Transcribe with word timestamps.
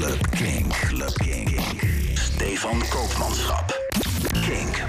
Club 0.00 0.32
Kink. 0.32 0.72
Club 0.88 1.14
Kink. 1.18 1.60
Stefan 2.16 2.80
Koopmanschap. 2.88 3.89
Kink. 4.50 4.82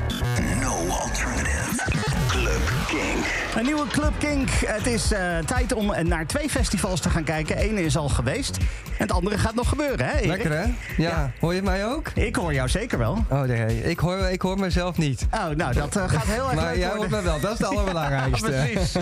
No 0.62 0.88
alternative. 0.88 1.82
Club 2.28 2.62
Kink. 2.88 3.26
Een 3.56 3.64
nieuwe 3.66 3.88
Club 3.88 4.14
Kink. 4.20 4.50
Het 4.50 4.88
is 4.88 5.12
eh, 5.12 5.38
tijd 5.38 5.74
om 5.74 5.94
naar 6.08 6.26
twee 6.28 6.50
festivals 6.50 7.00
te 7.00 7.10
gaan 7.10 7.24
kijken. 7.24 7.64
Eén 7.64 7.78
is 7.78 7.98
al 7.98 8.10
geweest. 8.10 8.58
En 8.58 9.08
het 9.08 9.12
andere 9.12 9.38
gaat 9.38 9.56
nog 9.56 9.70
gebeuren, 9.70 10.06
hè? 10.06 10.14
Erik? 10.16 10.28
Lekker 10.28 10.52
hè? 10.52 10.64
Ja. 10.98 11.32
Hoor 11.40 11.54
je 11.54 11.62
mij 11.62 11.86
ook? 11.88 12.10
Ik 12.10 12.36
hoor 12.36 12.54
jou 12.54 12.70
zeker 12.70 12.98
wel. 12.98 13.26
Oh 13.30 13.42
nee, 13.42 13.84
ik 13.84 14.00
hoor, 14.00 14.18
ik 14.18 14.42
hoor 14.42 14.60
mezelf 14.60 14.98
niet. 14.98 15.28
Oh, 15.32 15.48
nou, 15.50 15.74
dat 15.74 15.96
eh, 15.96 16.10
gaat 16.10 16.26
heel 16.26 16.46
erg 16.50 16.56
Maar 16.56 16.66
leuk 16.72 16.78
jij 16.78 16.90
hoort 16.90 17.10
me 17.10 17.22
wel, 17.22 17.40
dat 17.40 17.52
is 17.52 17.58
het 17.58 17.68
allerbelangrijkste. 17.72 18.50
precies. 18.52 18.94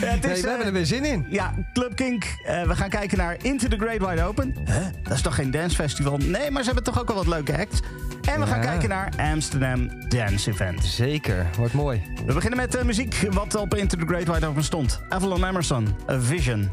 Ja, 0.00 0.08
het 0.08 0.22
Nee, 0.22 0.32
is, 0.32 0.40
we 0.40 0.46
eh, 0.46 0.48
hebben 0.48 0.66
er 0.66 0.72
weer 0.72 0.86
zin 0.86 1.04
in. 1.04 1.26
Ja, 1.30 1.54
Club 1.72 1.96
Kink. 1.96 2.24
Eh, 2.44 2.62
we 2.62 2.74
gaan 2.76 2.88
kijken 2.88 3.18
naar 3.18 3.36
Into 3.42 3.68
the 3.68 3.76
Great 3.76 4.08
Wide 4.10 4.22
Open. 4.22 4.54
Huh? 4.64 4.76
Dat 5.02 5.12
is 5.12 5.20
toch 5.22 5.34
geen 5.34 5.50
dancefestival? 5.50 6.16
Nee, 6.16 6.50
maar 6.50 6.60
ze 6.60 6.66
hebben 6.66 6.84
toch 6.84 7.00
ook 7.00 7.06
wel 7.06 7.16
wat 7.16 7.26
leuke 7.26 7.58
acts. 7.58 7.80
En 8.28 8.40
we 8.40 8.46
gaan 8.46 8.60
Ja. 8.62 8.64
kijken 8.66 8.88
naar 8.88 9.12
Amsterdam 9.32 10.08
Dance 10.08 10.50
Event. 10.50 10.84
Zeker, 10.84 11.46
wordt 11.56 11.72
mooi. 11.74 12.02
We 12.26 12.32
beginnen 12.32 12.58
met 12.58 12.74
eh, 12.74 12.84
muziek 12.84 13.26
wat 13.30 13.54
op 13.54 13.74
Into 13.74 13.96
the 13.96 14.06
Great 14.06 14.28
Wide 14.34 14.46
Open 14.46 14.64
stond. 14.64 15.00
Avalon 15.08 15.44
Emerson, 15.44 15.96
A 16.10 16.20
Vision. 16.20 16.70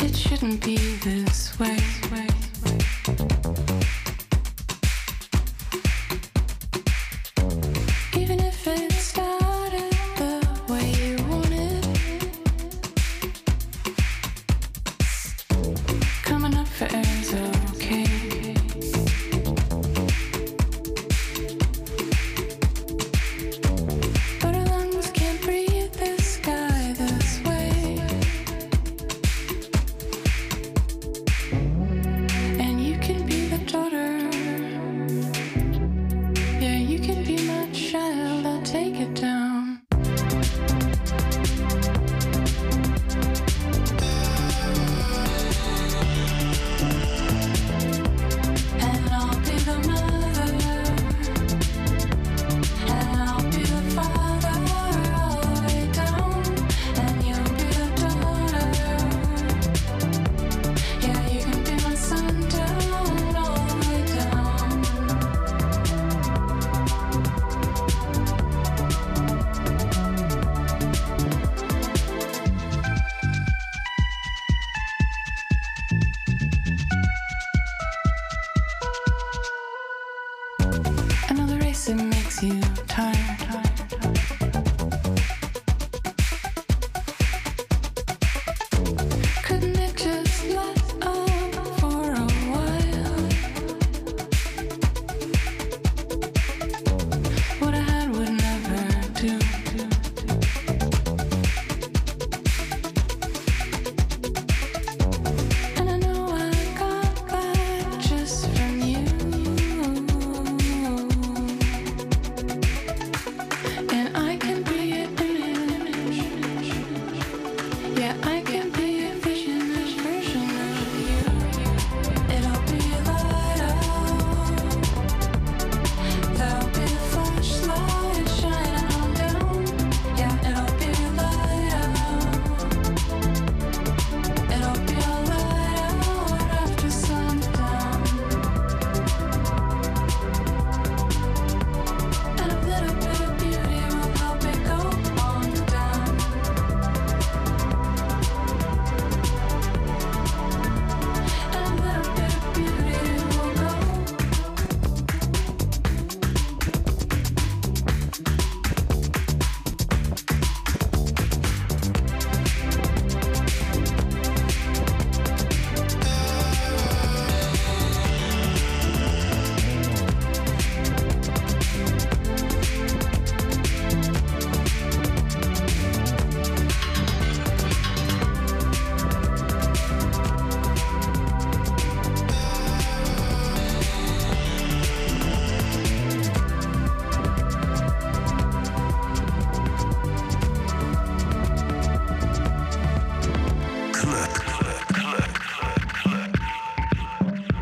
It 0.00 0.14
shouldn't 0.16 0.60
be 0.64 0.76
this 1.02 1.56
way. 1.58 1.78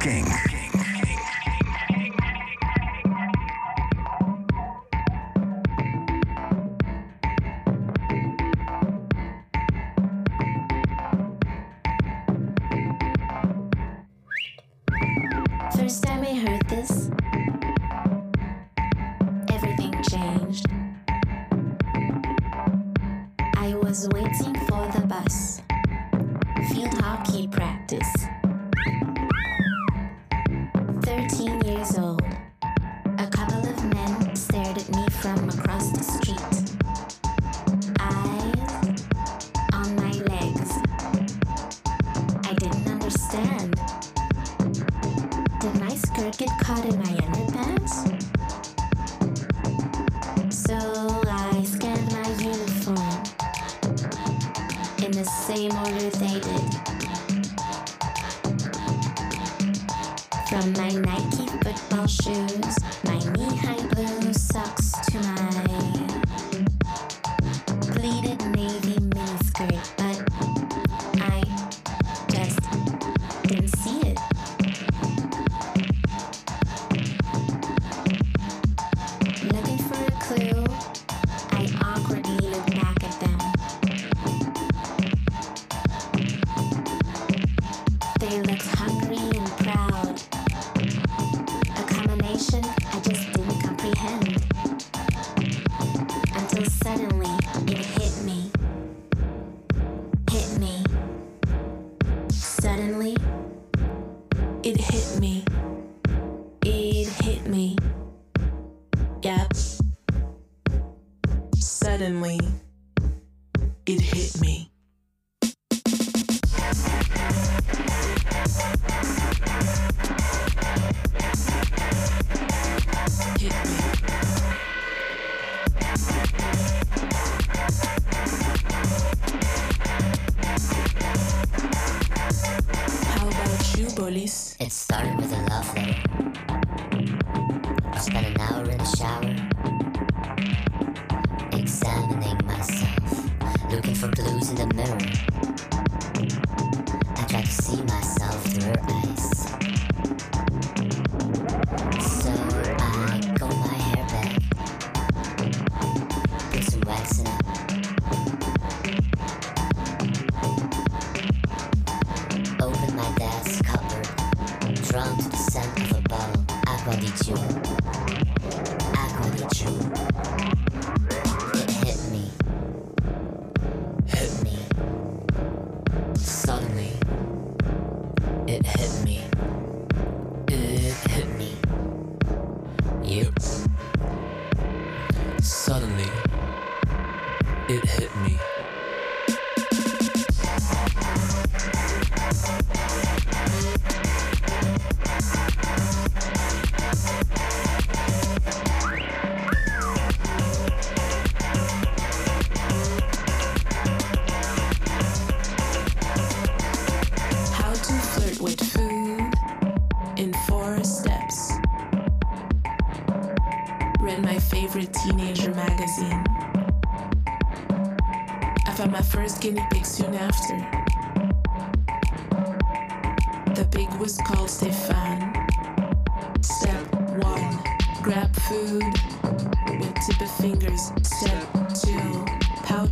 Club. 0.03 0.52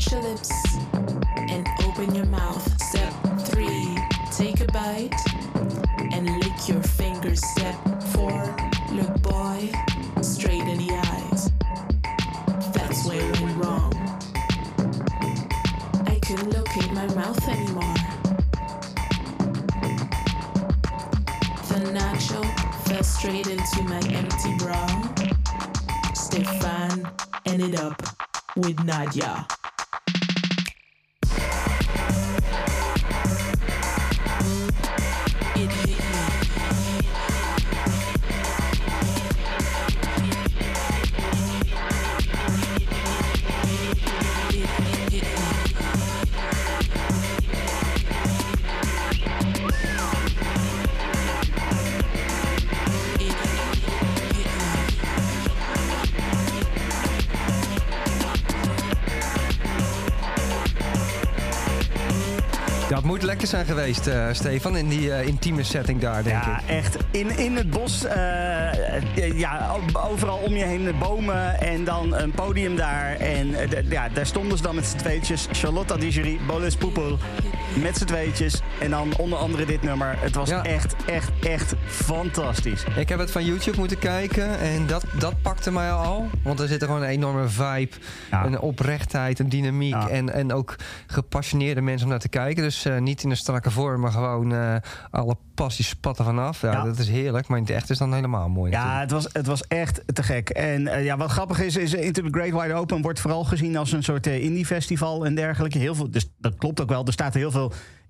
Your 0.08 0.22
lips 0.22 0.76
and 1.36 1.68
open 1.84 2.14
your 2.14 2.26
mouth. 2.26 2.80
Step 2.80 3.12
three, 3.40 3.98
take 4.32 4.60
a 4.60 4.72
bite 4.72 5.12
and 6.12 6.26
lick 6.40 6.68
your 6.68 6.82
fingers. 6.82 7.44
Step 7.50 7.74
four, 8.12 8.56
look 8.92 9.22
boy 9.22 9.70
straight 10.22 10.62
in 10.62 10.78
the 10.78 10.92
eyes. 10.94 11.50
That's 12.72 13.06
where 13.06 13.20
it 13.20 13.40
went 13.40 13.56
wrong. 13.62 13.92
I 16.06 16.18
couldn't 16.22 16.52
locate 16.52 16.92
my 16.92 17.06
mouth 17.14 17.48
anymore. 17.48 17.94
The 21.68 21.80
nacho 21.92 22.42
fell 22.84 23.02
straight 23.02 23.48
into 23.48 23.82
my 23.82 24.00
empty 24.14 24.56
bra. 24.56 24.86
Stefan 26.14 27.10
ended 27.44 27.74
up 27.74 28.00
with 28.56 28.82
Nadia. 28.84 29.46
Zijn 63.46 63.66
geweest, 63.66 64.06
eh, 64.06 64.26
Stefan, 64.32 64.76
in 64.76 64.88
die 64.88 65.12
eh, 65.12 65.26
intieme 65.26 65.62
setting 65.62 66.00
daar, 66.00 66.22
denk 66.22 66.44
Ja, 66.44 66.58
ik. 66.60 66.68
echt. 66.68 66.96
In, 67.10 67.38
in 67.38 67.56
het 67.56 67.70
bos, 67.70 68.04
eh, 68.04 69.38
ja, 69.38 69.76
overal 70.10 70.36
om 70.36 70.52
je 70.56 70.64
heen 70.64 70.94
bomen 70.98 71.60
en 71.60 71.84
dan 71.84 72.14
een 72.14 72.30
podium 72.30 72.76
daar. 72.76 73.16
En 73.16 73.54
ja, 73.88 74.08
daar 74.08 74.26
stonden 74.26 74.56
ze 74.56 74.62
dan 74.62 74.74
met 74.74 74.86
z'n 74.86 74.96
tweetjes. 74.96 75.48
Charlotte 75.52 75.98
Digeri, 75.98 76.40
Bolis 76.46 76.76
Poepel, 76.76 77.18
met 77.74 77.96
z'n 77.96 78.04
tweetjes. 78.04 78.60
En 78.80 78.90
dan 78.90 79.16
onder 79.16 79.38
andere 79.38 79.64
dit 79.66 79.82
nummer. 79.82 80.14
Het 80.18 80.34
was 80.34 80.48
Ja. 80.48 80.64
echt, 80.64 80.94
echt, 81.06 81.30
echt 81.42 81.74
fantastisch. 81.86 82.84
Ik 82.96 83.08
heb 83.08 83.18
het 83.18 83.30
van 83.30 83.44
YouTube 83.44 83.78
moeten 83.78 83.98
kijken 83.98 84.58
en 84.58 84.86
dat, 84.86 85.04
dat 85.18 85.42
pakte 85.42 85.72
mij 85.72 85.92
al. 85.92 86.28
Want 86.42 86.60
er 86.60 86.68
zit 86.68 86.80
er 86.80 86.86
gewoon 86.86 87.02
een 87.02 87.08
enorme 87.08 87.48
vibe, 87.48 87.90
Ja. 88.30 88.44
een 88.44 88.60
oprechtheid, 88.60 89.38
een 89.38 89.48
dynamiek. 89.48 89.92
Ja. 89.94 90.08
En, 90.08 90.32
en 90.32 90.52
ook 90.52 90.76
gepassioneerde 91.06 91.80
mensen 91.80 92.04
om 92.06 92.10
naar 92.10 92.20
te 92.20 92.28
kijken. 92.28 92.62
Dus 92.62 92.84
eh, 92.84 92.98
niet 92.98 93.22
in 93.22 93.30
een 93.30 93.36
strakke 93.36 93.70
vorm, 93.70 94.00
maar 94.00 94.12
gewoon 94.12 94.52
eh, 94.54 94.74
alle 95.10 95.36
passie 95.54 95.84
spatten 95.84 96.24
vanaf. 96.24 96.60
Ja, 96.62 96.72
Ja. 96.72 96.84
Dat 96.84 96.98
is 96.98 97.08
heerlijk, 97.08 97.48
maar 97.48 97.58
in 97.58 97.64
het 97.64 97.72
echt 97.72 97.90
is 97.90 97.98
dan 97.98 98.14
helemaal 98.14 98.48
mooi. 98.48 98.70
Ja, 98.70 98.76
natuurlijk. 98.84 99.02
het 99.02 99.22
was, 99.22 99.32
het 99.32 99.46
was 99.46 99.62
echt 99.68 100.02
te 100.14 100.22
gek. 100.22 100.48
En 100.50 100.86
eh, 100.88 101.04
ja, 101.04 101.16
wat 101.16 101.30
grappig 101.30 101.60
is, 101.60 101.76
is 101.76 101.94
Into 101.94 102.22
the 102.22 102.28
Great 102.30 102.62
Wide 102.62 102.74
Open 102.74 103.02
wordt 103.02 103.20
vooral 103.20 103.44
gezien 103.44 103.76
als 103.76 103.92
een 103.92 104.02
soort 104.02 104.26
eh, 104.26 104.42
indie-festival 104.44 105.24
en 105.26 105.34
dergelijke. 105.34 105.78
Heel 105.78 105.94
veel, 105.94 106.10
dus 106.10 106.28
dat 106.38 106.54
klopt 106.58 106.80
ook 106.80 106.88
wel. 106.88 107.04
Er 107.06 107.12
staat 107.12 107.34
heel 107.34 107.50
veel 107.50 107.59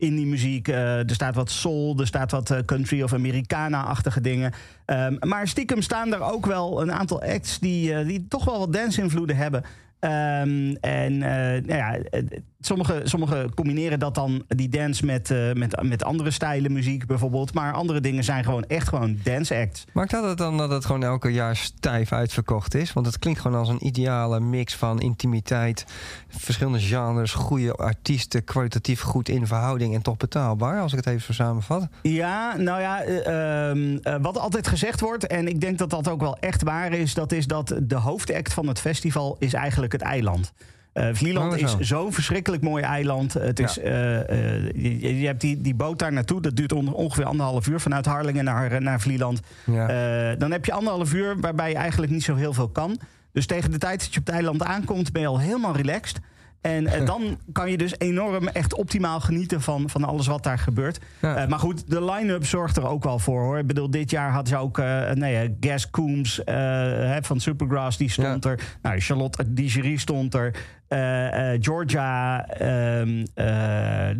indie-muziek. 0.00 0.69
eh, 0.69 0.99
er 0.99 1.14
staat 1.14 1.35
wat 1.35 1.50
soul, 1.50 2.00
er 2.00 2.07
staat 2.07 2.30
wat 2.30 2.50
eh, 2.50 2.59
country 2.64 3.02
of 3.02 3.12
Americana-achtige 3.12 4.21
dingen. 4.21 4.52
Ehm, 4.85 5.14
maar 5.21 5.49
stiekem 5.49 5.83
staan 5.83 6.14
er 6.14 6.23
ook 6.23 6.47
wel 6.47 6.83
een 6.83 6.92
aantal 6.92 7.23
acts 7.23 7.59
die, 7.59 7.95
eh, 7.95 8.07
die 8.07 8.26
toch 8.28 8.45
wel 8.45 8.59
wat 8.59 8.73
dance-invloeden 8.73 9.37
hebben. 9.37 9.64
Ehm, 9.99 10.75
en 10.80 11.19
nou 11.19 11.75
ja, 11.75 11.99
eh, 12.60 12.66
sommige, 12.66 13.00
sommige 13.04 13.48
combineren 13.54 13.98
dat 13.98 14.14
dan, 14.14 14.42
die 14.48 14.68
dance, 14.68 15.04
met, 15.04 15.30
eh, 15.30 15.52
met, 15.52 15.82
met 15.82 16.04
andere 16.04 16.30
stijlen 16.30 16.72
muziek 16.72 17.06
bijvoorbeeld. 17.06 17.54
Maar 17.54 17.72
andere 17.72 18.00
dingen 18.00 18.24
zijn 18.24 18.44
gewoon 18.44 18.64
echt 18.64 18.88
gewoon 18.88 19.18
dance-acts. 19.22 19.84
Maakt 19.92 20.10
dat 20.10 20.24
het 20.24 20.38
dan 20.38 20.56
dat 20.56 20.70
het 20.70 20.84
gewoon 20.84 21.02
elke 21.02 21.28
jaar 21.28 21.56
stijf 21.56 22.12
uitverkocht 22.12 22.74
is? 22.74 22.92
Want 22.92 23.06
het 23.06 23.18
klinkt 23.18 23.40
gewoon 23.40 23.58
als 23.58 23.68
een 23.68 23.86
ideale 23.86 24.40
mix 24.40 24.76
van 24.76 25.00
intimiteit, 25.00 25.84
verschillende 26.28 26.80
genres, 26.80 27.32
goede 27.32 27.72
artiesten, 27.72 28.44
kwalitatief 28.44 29.00
goed 29.00 29.28
in 29.28 29.46
verhouding 29.46 29.94
en 29.94 30.02
toch 30.02 30.16
betaalbaar, 30.16 30.80
als 30.80 30.92
ik 30.92 30.98
het 30.98 31.06
even 31.06 31.20
zo 31.20 31.32
samenvat. 31.32 31.88
Ja, 32.02 32.56
nou 32.56 32.80
ja, 32.80 33.02
eh, 33.02 33.70
ehm, 33.70 33.98
eh, 34.02 34.14
wat 34.22 34.38
altijd 34.38 34.66
gezegd 34.66 35.00
wordt, 35.00 35.26
en 35.26 35.48
ik 35.48 35.60
denk 35.60 35.78
dat 35.78 35.90
dat 35.90 36.08
ook 36.08 36.20
wel 36.20 36.36
echt 36.38 36.62
waar 36.62 36.92
is, 36.92 37.14
dat 37.14 37.32
is 37.32 37.46
dat 37.46 37.74
de 37.82 37.94
hoofdact 37.94 38.52
van 38.52 38.66
het 38.66 38.80
festival 38.80 39.36
is 39.38 39.52
eigenlijk 39.52 39.92
het 39.92 40.02
eiland. 40.02 40.52
Eh 40.56 40.78
Vlieland 41.12 41.52
Oh, 41.62 41.69
zo. 41.69 41.78
is 41.78 41.88
zo'n 41.88 42.12
verschrikkelijk 42.12 42.62
mooi 42.62 42.83
eiland. 42.83 43.33
Het 43.33 43.59
is, 43.61 43.78
eh, 43.78 44.21
eh, 44.57 44.64
je, 44.75 45.19
je 45.21 45.26
hebt 45.26 45.40
die, 45.40 45.61
die 45.61 45.75
boot 45.75 45.99
daar 45.99 46.12
naartoe. 46.12 46.40
Dat 46.40 46.57
duurt 46.57 46.73
on- 46.73 46.92
ongeveer 46.95 47.25
anderhalf 47.25 47.66
uur 47.69 47.80
vanuit 47.80 48.07
Harlingen 48.07 48.45
naar, 48.45 48.83
naar 48.83 49.00
Vlieland. 49.00 49.40
Eh, 49.66 50.28
dan 50.38 50.50
heb 50.50 50.64
je 50.64 50.73
anderhalf 50.73 51.12
uur 51.12 51.40
waarbij 51.40 51.69
je 51.71 51.76
eigenlijk 51.76 52.12
niet 52.12 52.25
zo 52.25 52.35
heel 52.35 52.52
veel 52.52 52.69
kan. 52.69 52.99
Dus 53.33 53.47
tegen 53.47 53.71
de 53.71 53.78
tijd 53.78 54.00
dat 54.00 54.14
je 54.14 54.21
op 54.21 54.26
het 54.26 54.35
eiland 54.35 54.62
aankomt, 54.62 55.12
ben 55.12 55.23
je 55.23 55.28
al 55.28 55.40
helemaal 55.40 55.76
relaxed. 55.76 56.21
En 56.61 56.87
eh, 56.87 57.07
dan 57.12 57.38
kan 57.52 57.71
je 57.71 57.76
dus 57.76 57.95
enorm 57.99 58.49
echt 58.49 58.75
optimaal 58.75 59.21
genieten 59.21 59.61
van, 59.61 59.90
van 59.90 60.04
alles 60.04 60.26
wat 60.26 60.42
daar 60.42 60.59
gebeurt. 60.59 60.99
Ja. 61.21 61.37
Eh, 61.37 61.49
maar 61.49 61.59
goed, 61.59 61.90
de 61.90 62.04
line-up 62.04 62.47
zorgt 62.47 62.76
er 62.76 62.87
ook 62.87 63.04
wel 63.04 63.19
voor 63.19 63.42
hoor. 63.42 63.59
Ik 63.59 63.66
bedoel, 63.66 63.90
dit 63.90 64.11
jaar 64.11 64.30
had 64.30 64.49
je 64.49 64.57
ook 64.57 64.78
uh, 64.78 65.11
nee, 65.11 65.57
Gas 65.61 65.90
Coombs 65.90 66.40
hè, 66.45 67.23
van 67.23 67.40
Supergrass, 67.40 67.97
die 67.97 68.11
stond 68.11 68.45
Ja. 68.45 68.50
er. 68.50 68.61
Nou, 68.83 69.00
Charlotte 69.00 69.52
Digerie 69.54 69.99
stond 69.99 70.35
er. 70.35 70.54
Eh, 70.90 71.52
eh, 71.52 71.59
Georgia, 71.62 72.47
eh, 72.47 72.66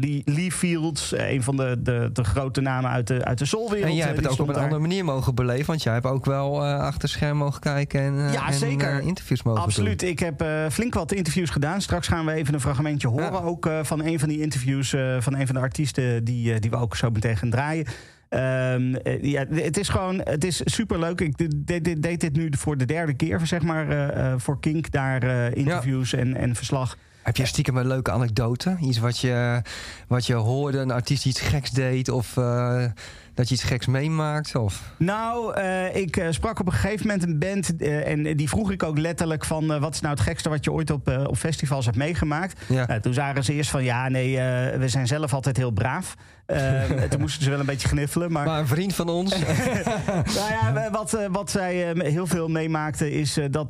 Lee, 0.01 0.23
Lee 0.25 0.53
Fields, 0.53 1.13
een 1.17 1.43
van 1.43 1.57
de, 1.57 1.77
de, 1.79 2.11
de 2.13 2.25
grote 2.25 2.61
namen 2.61 2.91
uit 2.91 3.07
de, 3.07 3.25
uit 3.25 3.39
de 3.39 3.45
soulwereld. 3.45 3.89
En 3.89 3.95
jij 3.95 4.07
hebt 4.07 4.17
het 4.17 4.29
ook 4.29 4.39
op 4.39 4.49
een 4.49 4.55
daar. 4.55 4.63
andere 4.63 4.81
manier 4.81 5.05
mogen 5.05 5.35
beleven. 5.35 5.67
Want 5.67 5.83
jij 5.83 5.93
hebt 5.93 6.07
ook 6.07 6.25
wel 6.25 6.65
achter 6.65 7.09
scherm 7.09 7.37
mogen 7.37 7.61
kijken 7.61 8.01
en, 8.01 8.33
Ja, 8.33 8.47
en, 8.47 8.55
zeker. 8.55 9.01
interviews 9.01 9.43
mogen 9.43 9.63
Absoluut. 9.63 10.03
Ik 10.03 10.19
heb 10.19 10.45
flink 10.71 10.95
wat 10.95 11.13
interviews 11.13 11.51
gedaan. 11.51 11.81
Straks 11.81 12.09
gaan 12.09 12.27
we 12.27 12.33
even 12.33 12.55
een 12.55 12.61
fragmentje 12.61 13.09
horen. 13.09 13.33
Ja. 13.33 13.39
Ook 13.39 13.71
van 13.83 14.05
een 14.05 14.19
van 14.19 14.29
die 14.29 14.41
interviews 14.41 14.95
van 15.19 15.37
een 15.37 15.47
van 15.47 15.55
de 15.55 15.61
artiesten 15.61 16.25
die, 16.25 16.61
die 16.61 16.71
we 16.71 16.77
ook 16.77 16.97
zo 16.97 17.11
meteen 17.11 17.37
gaan 17.37 17.51
draaien. 17.51 17.87
Ehm, 18.31 18.95
eh, 18.95 19.23
ja, 19.23 19.45
het 19.51 19.77
is 19.77 19.89
gewoon, 19.89 20.21
het 20.25 20.45
is 20.45 20.61
superleuk. 20.65 21.21
Ik 21.21 21.39
deed, 21.39 21.85
deed, 21.85 22.03
deed 22.03 22.21
dit 22.21 22.33
nu 22.33 22.49
voor 22.59 22.77
de 22.77 22.85
derde 22.85 23.15
keer, 23.15 23.41
zeg 23.45 23.63
maar, 23.63 23.89
eh, 23.89 24.33
eh, 24.33 24.39
voor 24.39 24.61
Kink. 24.61 24.91
Daar 24.91 25.53
interviews 25.53 26.13
en, 26.13 26.37
en 26.37 26.55
verslag. 26.55 26.97
Heb 27.23 27.37
je 27.37 27.47
stiekem 27.47 27.77
een 27.77 27.87
leuke 27.87 28.11
anekdote? 28.11 28.77
Iets 28.81 28.99
wat 28.99 29.19
je, 29.19 29.63
wat 30.07 30.27
je 30.27 30.35
hoorde, 30.35 30.79
een 30.79 30.91
artiest 30.91 31.27
iets 31.27 31.41
geks 31.41 31.71
deed... 31.71 32.09
of 32.09 32.33
dat 33.35 33.49
je 33.49 33.55
iets 33.55 33.65
geks 33.65 33.87
meemaakt? 33.87 34.55
Of... 34.55 34.95
Nou, 34.97 35.61
ik 35.93 36.27
sprak 36.31 36.61
op 36.61 36.67
een 36.67 36.73
gegeven 36.73 37.07
moment 37.07 37.25
een 37.25 37.39
band. 37.39 37.77
en 38.05 38.37
die 38.37 38.49
vroeg 38.49 38.71
ik 38.71 38.83
ook 38.83 38.99
letterlijk 38.99 39.45
van... 39.45 39.81
wat 39.81 39.95
is 39.95 40.01
nou 40.01 40.15
het 40.15 40.23
gekste 40.23 40.49
wat 40.49 40.65
je 40.65 40.73
ooit 40.73 40.91
op, 40.91 41.09
op 41.27 41.37
festivals 41.37 41.85
hebt 41.85 41.97
meegemaakt? 41.97 42.61
Ja. 42.69 42.87
Nou, 42.87 43.01
toen 43.01 43.15
zagen 43.15 43.45
ze 43.45 43.53
eerst 43.53 43.71
van... 43.71 43.85
ja, 43.85 44.09
nee, 44.09 44.37
we 44.79 44.89
zijn 44.89 45.07
zelf 45.07 45.35
altijd 45.35 45.57
heel 45.57 45.71
braaf. 45.71 46.17
Eh, 46.51 47.03
toen 47.11 47.21
moesten 47.21 47.43
ze 47.43 47.51
wel 47.51 47.61
een 47.61 47.67
beetje 47.67 47.89
gniffelen. 47.89 48.33
Maar, 48.33 48.47
Maar 48.47 48.59
een 48.59 48.67
vriend 48.67 48.95
van 48.95 49.09
ons... 49.09 49.39
nou 49.39 50.51
ja, 50.51 50.91
wat, 50.93 51.15
eh, 51.15 51.27
wat 51.31 51.51
zij 51.51 51.93
eh, 51.93 52.11
heel 52.13 52.27
veel 52.27 52.49
meemaakten... 52.49 53.13
is 53.13 53.37
eh, 53.37 53.45
dat, 53.51 53.69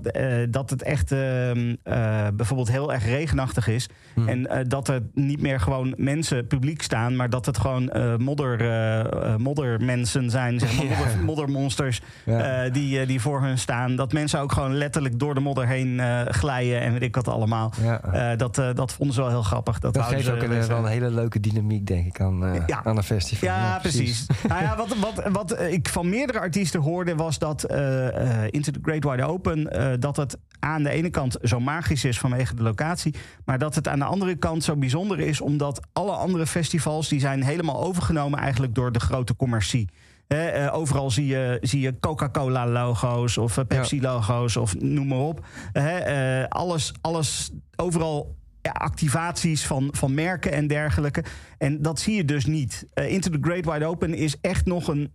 dat 0.50 0.70
het 0.70 0.82
echt 0.82 1.12
ehm, 1.12 1.74
eh, 1.82 2.26
bijvoorbeeld 2.34 2.70
heel 2.70 2.92
erg 2.92 3.04
regenachtig 3.04 3.68
is. 3.68 3.88
Hmm. 4.14 4.28
En 4.28 4.68
dat 4.68 4.88
er 4.88 5.02
niet 5.14 5.40
meer 5.40 5.60
gewoon 5.60 5.94
mensen 5.96 6.46
publiek 6.46 6.82
staan... 6.82 7.16
maar 7.16 7.30
dat 7.30 7.46
het 7.46 7.58
gewoon 7.58 7.90
modder, 8.18 8.58
moddermensen 9.38 10.30
zijn, 10.30 10.58
zeg 10.58 10.76
maar, 10.76 10.86
modder, 10.96 11.24
moddermonsters... 11.24 12.00
Ja. 12.24 12.68
die, 12.68 13.06
die 13.06 13.20
voor 13.20 13.42
hun 13.42 13.58
staan. 13.58 13.96
Dat 13.96 14.12
mensen 14.12 14.40
ook 14.40 14.52
gewoon 14.52 14.74
letterlijk 14.74 15.18
door 15.18 15.34
de 15.34 15.40
modder 15.40 15.66
heen 15.66 16.00
glijden... 16.28 16.80
en 16.80 16.92
weet 16.92 17.02
ik 17.02 17.14
wat 17.14 17.28
allemaal. 17.28 17.72
ja. 17.82 18.36
Dat, 18.36 18.54
dat 18.74 18.92
vonden 18.92 19.14
ze 19.14 19.20
wel 19.20 19.30
heel 19.30 19.42
grappig. 19.42 19.78
Dat, 19.78 19.94
dat 19.94 20.04
geeft 20.04 20.24
ze 20.24 20.32
ook 20.32 20.42
een, 20.42 20.66
wel 20.66 20.78
een 20.78 20.84
hele 20.84 21.10
leuke 21.10 21.40
dynamiek, 21.40 21.86
denk 21.86 22.06
ik, 22.06 22.20
aan, 22.20 22.64
Ja. 22.70 22.84
aan 22.84 22.96
een 22.96 23.02
festival. 23.02 23.48
Ja, 23.48 23.78
precies. 23.78 24.26
nou 24.48 24.62
ja, 24.62 24.76
wat, 24.76 24.96
wat, 24.96 25.28
wat 25.32 25.60
ik 25.60 25.88
van 25.88 26.08
meerdere 26.08 26.38
artiesten 26.40 26.80
hoorde 26.80 27.14
was 27.14 27.38
dat 27.38 27.64
eh, 27.64 28.44
Into 28.50 28.72
the 28.72 28.78
Great 28.82 29.04
Wide 29.04 29.24
Open... 29.24 29.70
eh, 29.70 29.92
dat 29.98 30.16
het 30.16 30.38
aan 30.58 30.82
de 30.82 30.90
ene 30.90 31.10
kant 31.10 31.36
zo 31.42 31.60
magisch 31.60 32.04
is 32.04 32.18
vanwege 32.18 32.54
de 32.54 32.62
locatie... 32.62 33.14
maar 33.44 33.58
dat 33.58 33.74
het 33.74 33.88
aan 33.88 33.98
de 33.98 34.04
andere 34.04 34.36
kant 34.36 34.64
zo 34.64 34.76
bijzonder 34.76 35.20
is... 35.20 35.40
omdat 35.40 35.80
alle 35.92 36.12
andere 36.12 36.46
festivals 36.46 37.08
die 37.08 37.20
zijn 37.20 37.42
helemaal 37.42 37.82
overgenomen 37.82 38.38
eigenlijk 38.38 38.74
door 38.74 38.92
de 38.92 39.00
grote 39.00 39.36
commercie. 39.36 39.88
Overal 40.72 41.10
zie 41.10 41.26
je, 41.26 41.58
zie 41.60 41.80
je 41.80 42.00
Coca-Cola-logo's 42.00 43.36
of 43.36 43.66
Pepsi-logo's 43.66 44.56
of 44.56 44.80
noem 44.80 45.06
maar 45.06 45.18
op. 45.18 45.46
Alles, 46.48 46.92
alles, 47.00 47.50
overal 47.76 48.36
activaties 48.62 49.66
van, 49.66 49.88
van 49.92 50.14
merken 50.14 50.52
en 50.52 50.66
dergelijke. 50.66 51.24
En 51.58 51.82
dat 51.82 52.00
zie 52.00 52.14
je 52.14 52.24
dus 52.24 52.46
niet. 52.46 52.86
Eh, 52.94 53.12
Into 53.12 53.30
the 53.30 53.38
Great 53.40 53.64
Wide 53.64 53.84
Open 53.86 54.14
is 54.14 54.36
echt 54.40 54.66
nog 54.66 54.88
een, 54.88 55.12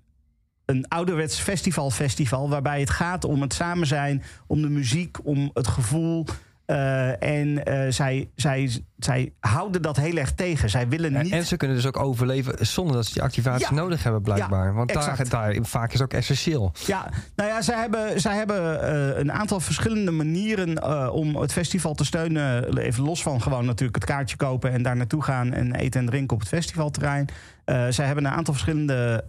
een 0.65 0.87
ouderwets 0.87 1.39
festival-festival... 1.39 2.49
waarbij 2.49 2.79
het 2.79 2.89
gaat 2.89 3.23
om 3.23 3.41
het 3.41 3.53
samen 3.53 3.87
zijn, 3.87 4.23
om 4.47 4.61
de 4.61 4.69
muziek, 4.69 5.25
om 5.25 5.49
het 5.53 5.67
gevoel... 5.67 6.25
Eh, 6.65 7.23
en 7.23 7.65
eh, 7.65 7.91
zij, 7.91 8.29
zij, 8.35 8.83
zij 9.05 9.33
houden 9.39 9.81
dat 9.81 9.97
heel 9.97 10.15
erg 10.17 10.33
tegen. 10.33 10.69
Zij 10.69 10.87
willen 10.87 11.11
Ja, 11.11 11.21
niet... 11.21 11.31
En 11.31 11.45
ze 11.45 11.57
kunnen 11.57 11.75
dus 11.77 11.85
ook 11.85 11.97
overleven 11.99 12.65
zonder 12.67 12.95
dat 12.95 13.05
ze 13.05 13.13
die 13.13 13.21
activatie 13.21 13.67
Ja. 13.69 13.73
nodig 13.81 14.03
hebben, 14.03 14.21
blijkbaar. 14.21 14.65
Ja, 14.65 14.73
Want 14.73 14.93
daar, 14.93 15.29
daar, 15.29 15.57
vaak 15.61 15.93
is 15.93 16.01
ook 16.01 16.13
essentieel. 16.13 16.71
Ja, 16.85 17.09
nou 17.35 17.49
ja, 17.49 17.61
zij 17.61 17.79
hebben, 17.79 18.21
zij 18.21 18.35
hebben 18.35 18.81
eh, 18.81 19.19
een 19.19 19.31
aantal 19.31 19.59
verschillende 19.59 20.11
manieren 20.11 20.75
eh, 20.81 21.09
om 21.13 21.35
het 21.35 21.51
festival 21.51 21.93
te 21.93 22.05
steunen. 22.05 22.77
Even 22.77 23.03
los 23.03 23.21
van 23.23 23.41
gewoon 23.41 23.65
natuurlijk 23.65 23.95
het 23.95 24.05
kaartje 24.05 24.37
kopen 24.37 24.71
en 24.71 24.83
daar 24.83 24.95
naartoe 24.95 25.23
gaan 25.23 25.53
en 25.53 25.75
eten 25.75 25.99
en 25.99 26.05
drinken 26.07 26.33
op 26.35 26.39
het 26.39 26.49
festivalterrein. 26.49 27.27
Eh, 27.65 27.85
zij 27.89 28.05
hebben 28.05 28.25
een 28.25 28.31
aantal 28.31 28.53
verschillende 28.53 29.23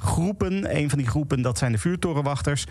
groepen. 0.00 0.76
Een 0.76 0.88
van 0.90 0.98
die 0.98 1.08
groepen, 1.08 1.42
dat 1.42 1.58
zijn 1.58 1.72
de 1.72 1.78
vuurtorenwachters. 1.78 2.66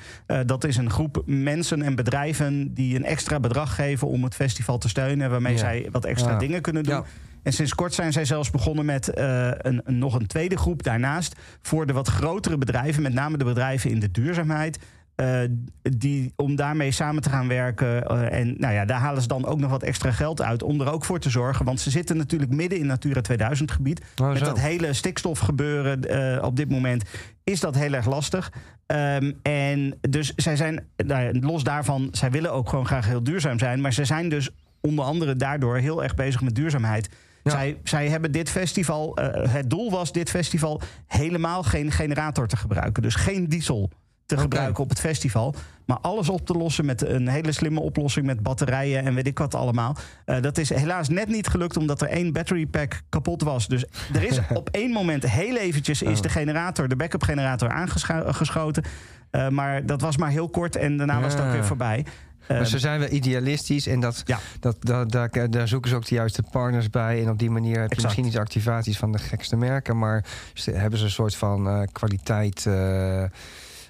Dat 0.45 0.63
is 0.63 0.77
een 0.77 0.89
groep 0.89 1.23
mensen 1.25 1.81
en 1.81 1.95
bedrijven 1.95 2.73
die 2.73 2.95
een 2.95 3.05
extra 3.05 3.39
bedrag 3.39 3.75
geven 3.75 4.07
om 4.07 4.23
het 4.23 4.35
festival 4.35 4.77
te 4.77 4.89
steunen. 4.89 5.29
Waarmee 5.29 5.53
Ja. 5.53 5.59
zij 5.59 5.84
wat 5.91 6.05
extra 6.05 6.31
Ja. 6.31 6.37
dingen 6.37 6.61
kunnen 6.61 6.83
doen. 6.83 6.93
Ja. 6.95 7.03
En 7.43 7.53
sinds 7.53 7.73
kort 7.75 7.93
zijn 7.93 8.13
zij 8.13 8.25
zelfs 8.25 8.51
begonnen 8.51 8.85
met 8.85 9.07
eh, 9.09 9.47
een, 9.57 9.81
een- 9.83 9.97
nog 9.97 10.13
een 10.19 10.27
tweede 10.27 10.57
groep 10.57 10.83
daarnaast. 10.83 11.35
Voor 11.61 11.85
de 11.85 11.93
wat 11.93 12.07
grotere 12.07 12.57
bedrijven, 12.57 13.01
met 13.01 13.13
name 13.13 13.37
de 13.37 13.43
bedrijven 13.45 13.89
in 13.89 13.99
de 13.99 14.11
duurzaamheid. 14.11 14.79
eh, 15.15 15.39
die, 15.81 16.33
om 16.35 16.55
daarmee 16.55 16.91
samen 16.91 17.21
te 17.21 17.29
gaan 17.29 17.47
werken. 17.47 18.05
eh, 18.07 18.39
en 18.39 18.55
nou 18.57 18.73
ja, 18.73 18.85
daar 18.85 18.99
halen 18.99 19.21
ze 19.21 19.27
dan 19.27 19.45
ook 19.45 19.59
nog 19.59 19.69
wat 19.69 19.83
extra 19.83 20.11
geld 20.11 20.41
uit. 20.41 20.63
Om 20.63 20.81
er 20.81 20.91
ook 20.91 21.05
voor 21.05 21.19
te 21.19 21.29
zorgen. 21.29 21.65
Want 21.65 21.79
ze 21.79 21.89
zitten 21.89 22.17
natuurlijk 22.17 22.51
midden 22.51 22.79
in 22.79 22.85
Natura 22.85 23.21
2000 23.21 23.71
gebied. 23.71 24.01
Oh, 24.21 24.27
met 24.31 24.39
dat 24.39 24.59
hele 24.59 24.93
stikstofgebeuren 24.93 26.43
op 26.43 26.55
dit 26.55 26.69
moment 26.69 27.03
is 27.43 27.59
dat 27.59 27.75
heel 27.75 27.93
erg 27.93 28.05
lastig. 28.05 28.51
Ehm, 28.85 29.31
en 29.41 29.97
dus 30.09 30.33
zij 30.35 30.55
zijn, 30.55 30.85
nou 30.95 31.23
ja, 31.23 31.31
los 31.47 31.63
daarvan, 31.63 32.07
zij 32.11 32.31
willen 32.31 32.51
ook 32.53 32.69
gewoon 32.69 32.85
graag 32.85 33.07
heel 33.07 33.23
duurzaam 33.23 33.59
zijn. 33.59 33.81
Maar 33.81 33.93
ze 33.93 34.05
zijn 34.05 34.29
dus 34.29 34.49
onder 34.85 35.05
andere 35.05 35.35
daardoor 35.35 35.77
heel 35.77 36.03
erg 36.03 36.15
bezig 36.15 36.41
met 36.41 36.55
duurzaamheid. 36.55 37.09
Ja. 37.43 37.51
Zij, 37.51 37.77
zij 37.83 38.09
hebben 38.09 38.31
dit 38.31 38.49
festival, 38.49 39.17
eh, 39.17 39.51
het 39.53 39.69
doel 39.69 39.91
was 39.91 40.11
dit 40.11 40.29
festival 40.29 40.81
helemaal 41.07 41.63
geen 41.63 41.91
generator 41.91 42.47
te 42.47 42.57
gebruiken. 42.57 43.01
Dus 43.01 43.15
geen 43.15 43.49
diesel 43.49 43.89
te 44.25 44.37
gebruiken 44.37 44.83
op 44.83 44.89
het 44.89 44.99
festival. 44.99 45.55
Maar 45.85 45.97
alles 46.01 46.29
op 46.29 46.45
te 46.45 46.53
lossen 46.53 46.85
met 46.85 47.05
een 47.05 47.27
hele 47.27 47.51
slimme 47.51 47.79
oplossing 47.79 48.25
met 48.25 48.43
batterijen 48.43 49.03
en 49.03 49.13
weet 49.13 49.27
ik 49.27 49.37
wat 49.37 49.55
allemaal. 49.55 49.95
Eh, 50.25 50.41
dat 50.41 50.57
is 50.57 50.69
helaas 50.69 51.09
net 51.09 51.27
niet 51.27 51.47
gelukt 51.47 51.77
omdat 51.77 52.01
er 52.01 52.07
één 52.07 52.33
battery 52.33 52.65
pack 52.65 53.01
kapot 53.09 53.41
was. 53.41 53.67
Dus 53.67 53.85
er 54.13 54.23
is 54.23 54.39
op 54.53 54.69
één 54.69 54.91
moment 54.91 55.29
heel 55.29 55.57
eventjes 55.57 56.01
is 56.01 56.21
de 56.21 56.29
generator, 56.29 56.87
de 56.87 56.95
backup 56.95 57.23
generator 57.23 57.69
aangeschoten. 57.69 58.83
Eh, 59.31 59.49
maar 59.49 59.85
dat 59.85 60.01
was 60.01 60.17
maar 60.17 60.29
heel 60.29 60.49
kort 60.49 60.75
en 60.75 60.97
daarna 60.97 61.21
was 61.21 61.33
het 61.33 61.41
ook 61.41 61.51
weer 61.51 61.65
voorbij. 61.65 62.05
Maar 62.47 62.57
Eh, 62.59 62.65
ze 62.65 62.79
zijn 62.79 62.99
wel 62.99 63.09
idealistisch 63.11 63.87
en 63.87 63.99
dat, 63.99 64.21
Ja. 64.25 64.39
dat, 64.59 64.75
dat, 64.79 65.11
daar, 65.11 65.49
daar 65.49 65.67
zoeken 65.67 65.89
ze 65.89 65.95
ook 65.95 66.05
de 66.07 66.15
juiste 66.15 66.43
partners 66.51 66.89
bij. 66.89 67.23
En 67.23 67.29
op 67.29 67.39
die 67.39 67.49
manier 67.49 67.71
heb 67.79 67.89
je 67.89 67.95
Exact. 67.95 68.03
misschien 68.03 68.23
niet 68.25 68.37
activaties 68.37 68.97
van 68.97 69.11
de 69.11 69.17
gekste 69.17 69.55
merken, 69.55 69.97
maar 69.97 70.25
ze, 70.53 70.71
hebben 70.71 70.99
ze 70.99 71.05
een 71.05 71.11
soort 71.11 71.35
van 71.35 71.67
eh, 71.67 71.81
kwaliteit. 71.91 72.65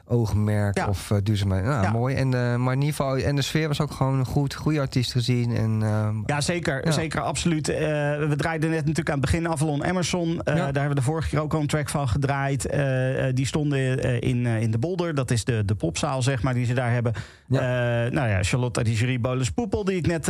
Oogmerk 0.08 0.78
Ja. 0.78 0.88
of 0.88 1.12
eh, 1.12 1.18
duurzaamheid. 1.24 1.64
Nou, 1.64 1.84
Ja. 1.84 1.92
mooi. 1.92 2.16
En, 2.16 2.34
eh, 2.34 2.56
maar 2.56 2.74
in 2.74 2.80
ieder 2.82 2.96
geval, 2.96 3.18
en 3.18 3.36
de 3.36 3.42
sfeer 3.42 3.68
was 3.68 3.82
ook 3.82 3.92
gewoon 3.92 4.26
goed. 4.26 4.54
Goede 4.54 4.80
artiest 4.80 5.12
gezien. 5.12 5.56
En, 5.56 5.80
eh, 5.84 6.10
Ja, 6.26 6.42
zeker. 6.42 6.86
Ja. 6.86 6.92
Zeker, 6.92 7.22
absoluut. 7.22 7.70
Eh, 7.70 7.78
we 8.28 8.34
draaiden 8.36 8.70
net 8.70 8.80
natuurlijk 8.80 9.10
aan 9.10 9.22
het 9.22 9.32
begin 9.32 9.48
Avalon 9.48 9.84
Emerson. 9.84 10.42
Daar 10.44 10.56
hebben 10.58 10.88
we 10.90 10.96
de 10.96 11.02
vorige 11.02 11.30
keer 11.30 11.42
ook 11.42 11.54
al 11.54 11.60
een 11.62 11.68
track 11.68 11.90
van 11.90 12.08
gedraaid. 12.08 12.70
Die 13.36 13.46
stonden 13.46 14.00
in, 14.22 14.46
in 14.46 14.72
de 14.72 14.78
Bolder. 14.78 15.16
Dat 15.16 15.32
is 15.32 15.44
de, 15.44 15.66
de 15.66 15.76
popzaal, 15.76 16.22
zeg 16.22 16.44
maar, 16.44 16.54
die 16.54 16.66
ze 16.66 16.74
daar 16.74 16.92
hebben. 16.92 17.14
Nou 17.48 18.28
ja, 18.30 18.44
Charlotte 18.44 18.84
die 18.84 18.96
jury 18.96 19.20
Bolus 19.20 19.52
Poepel, 19.52 19.84
die 19.84 19.96
ik 19.98 20.08
net 20.08 20.24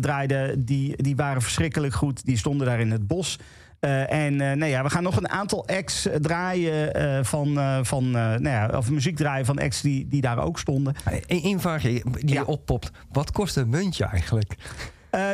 draaide... 0.00 0.54
Die, 0.58 1.02
die 1.02 1.16
waren 1.16 1.42
verschrikkelijk 1.42 1.94
goed. 1.94 2.24
Die 2.24 2.36
stonden 2.36 2.66
daar 2.66 2.80
in 2.80 2.90
het 2.90 3.06
bos. 3.06 3.38
Eh, 3.84 4.12
en 4.24 4.40
eh, 4.40 4.56
nou 4.56 4.70
ja, 4.70 4.82
we 4.82 4.90
gaan 4.90 5.02
nog 5.02 5.16
een 5.16 5.28
aantal 5.28 5.66
acts 5.68 6.06
eh, 6.06 6.16
draaien 6.16 7.24
van, 7.26 7.58
van 7.86 8.10
nou 8.10 8.48
ja, 8.48 8.68
of 8.76 8.90
muziek 8.90 9.16
draaien 9.16 9.46
van 9.46 9.58
acts 9.58 9.80
die, 9.80 10.08
die 10.08 10.20
daar 10.20 10.38
ook 10.38 10.58
stonden. 10.58 10.94
Eén 11.26 11.60
vraagje 11.60 12.02
die 12.18 12.34
Ja. 12.34 12.42
oppopt. 12.42 12.90
Wat 13.12 13.32
kost 13.32 13.56
een 13.56 13.68
muntje 13.68 14.04
eigenlijk? 14.04 14.54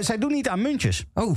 Zij 0.01 0.19
doen 0.19 0.33
niet 0.33 0.49
aan 0.49 0.63
muntjes. 0.63 1.05
Oh, 1.15 1.37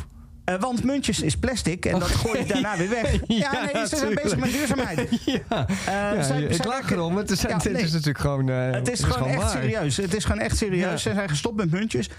want 0.60 0.84
muntjes 0.84 1.22
is 1.22 1.38
plastic 1.38 1.86
en 1.86 2.00
dat 2.00 2.08
gooi 2.10 2.40
je 2.40 2.46
daarna 2.46 2.78
weer 2.78 2.90
weg. 2.90 3.12
Ja, 3.28 3.50
Ja, 3.52 3.70
nee, 3.74 3.88
ze 3.88 3.96
zijn 3.96 4.14
bezig 4.24 4.38
met 4.38 4.52
duurzaamheid. 4.52 5.10
ja. 5.26 5.68
Eh, 5.68 5.68
ja 5.86 6.22
zij- 6.24 6.42
ik 6.44 6.54
zij 6.54 6.66
lach 6.66 6.92
erom. 6.92 7.18
Het 7.18 7.32
is, 7.32 7.42
Ja, 7.42 7.60
nee. 7.64 7.74
is 7.82 7.92
natuurlijk 7.92 8.20
gewoon... 8.20 8.48
Het 8.48 8.92
is 8.92 9.04
gewoon 9.04 9.28
echt 9.30 9.38
waar. 9.42 9.50
serieus. 9.50 9.98
Het 9.98 10.14
is 10.16 10.24
gewoon 10.26 10.42
echt 10.42 10.58
serieus. 10.58 10.82
Ja. 10.92 10.98
Ze 10.98 11.14
zijn 11.14 11.30
gestopt 11.30 11.56
met 11.56 11.72
muntjes. 11.72 12.10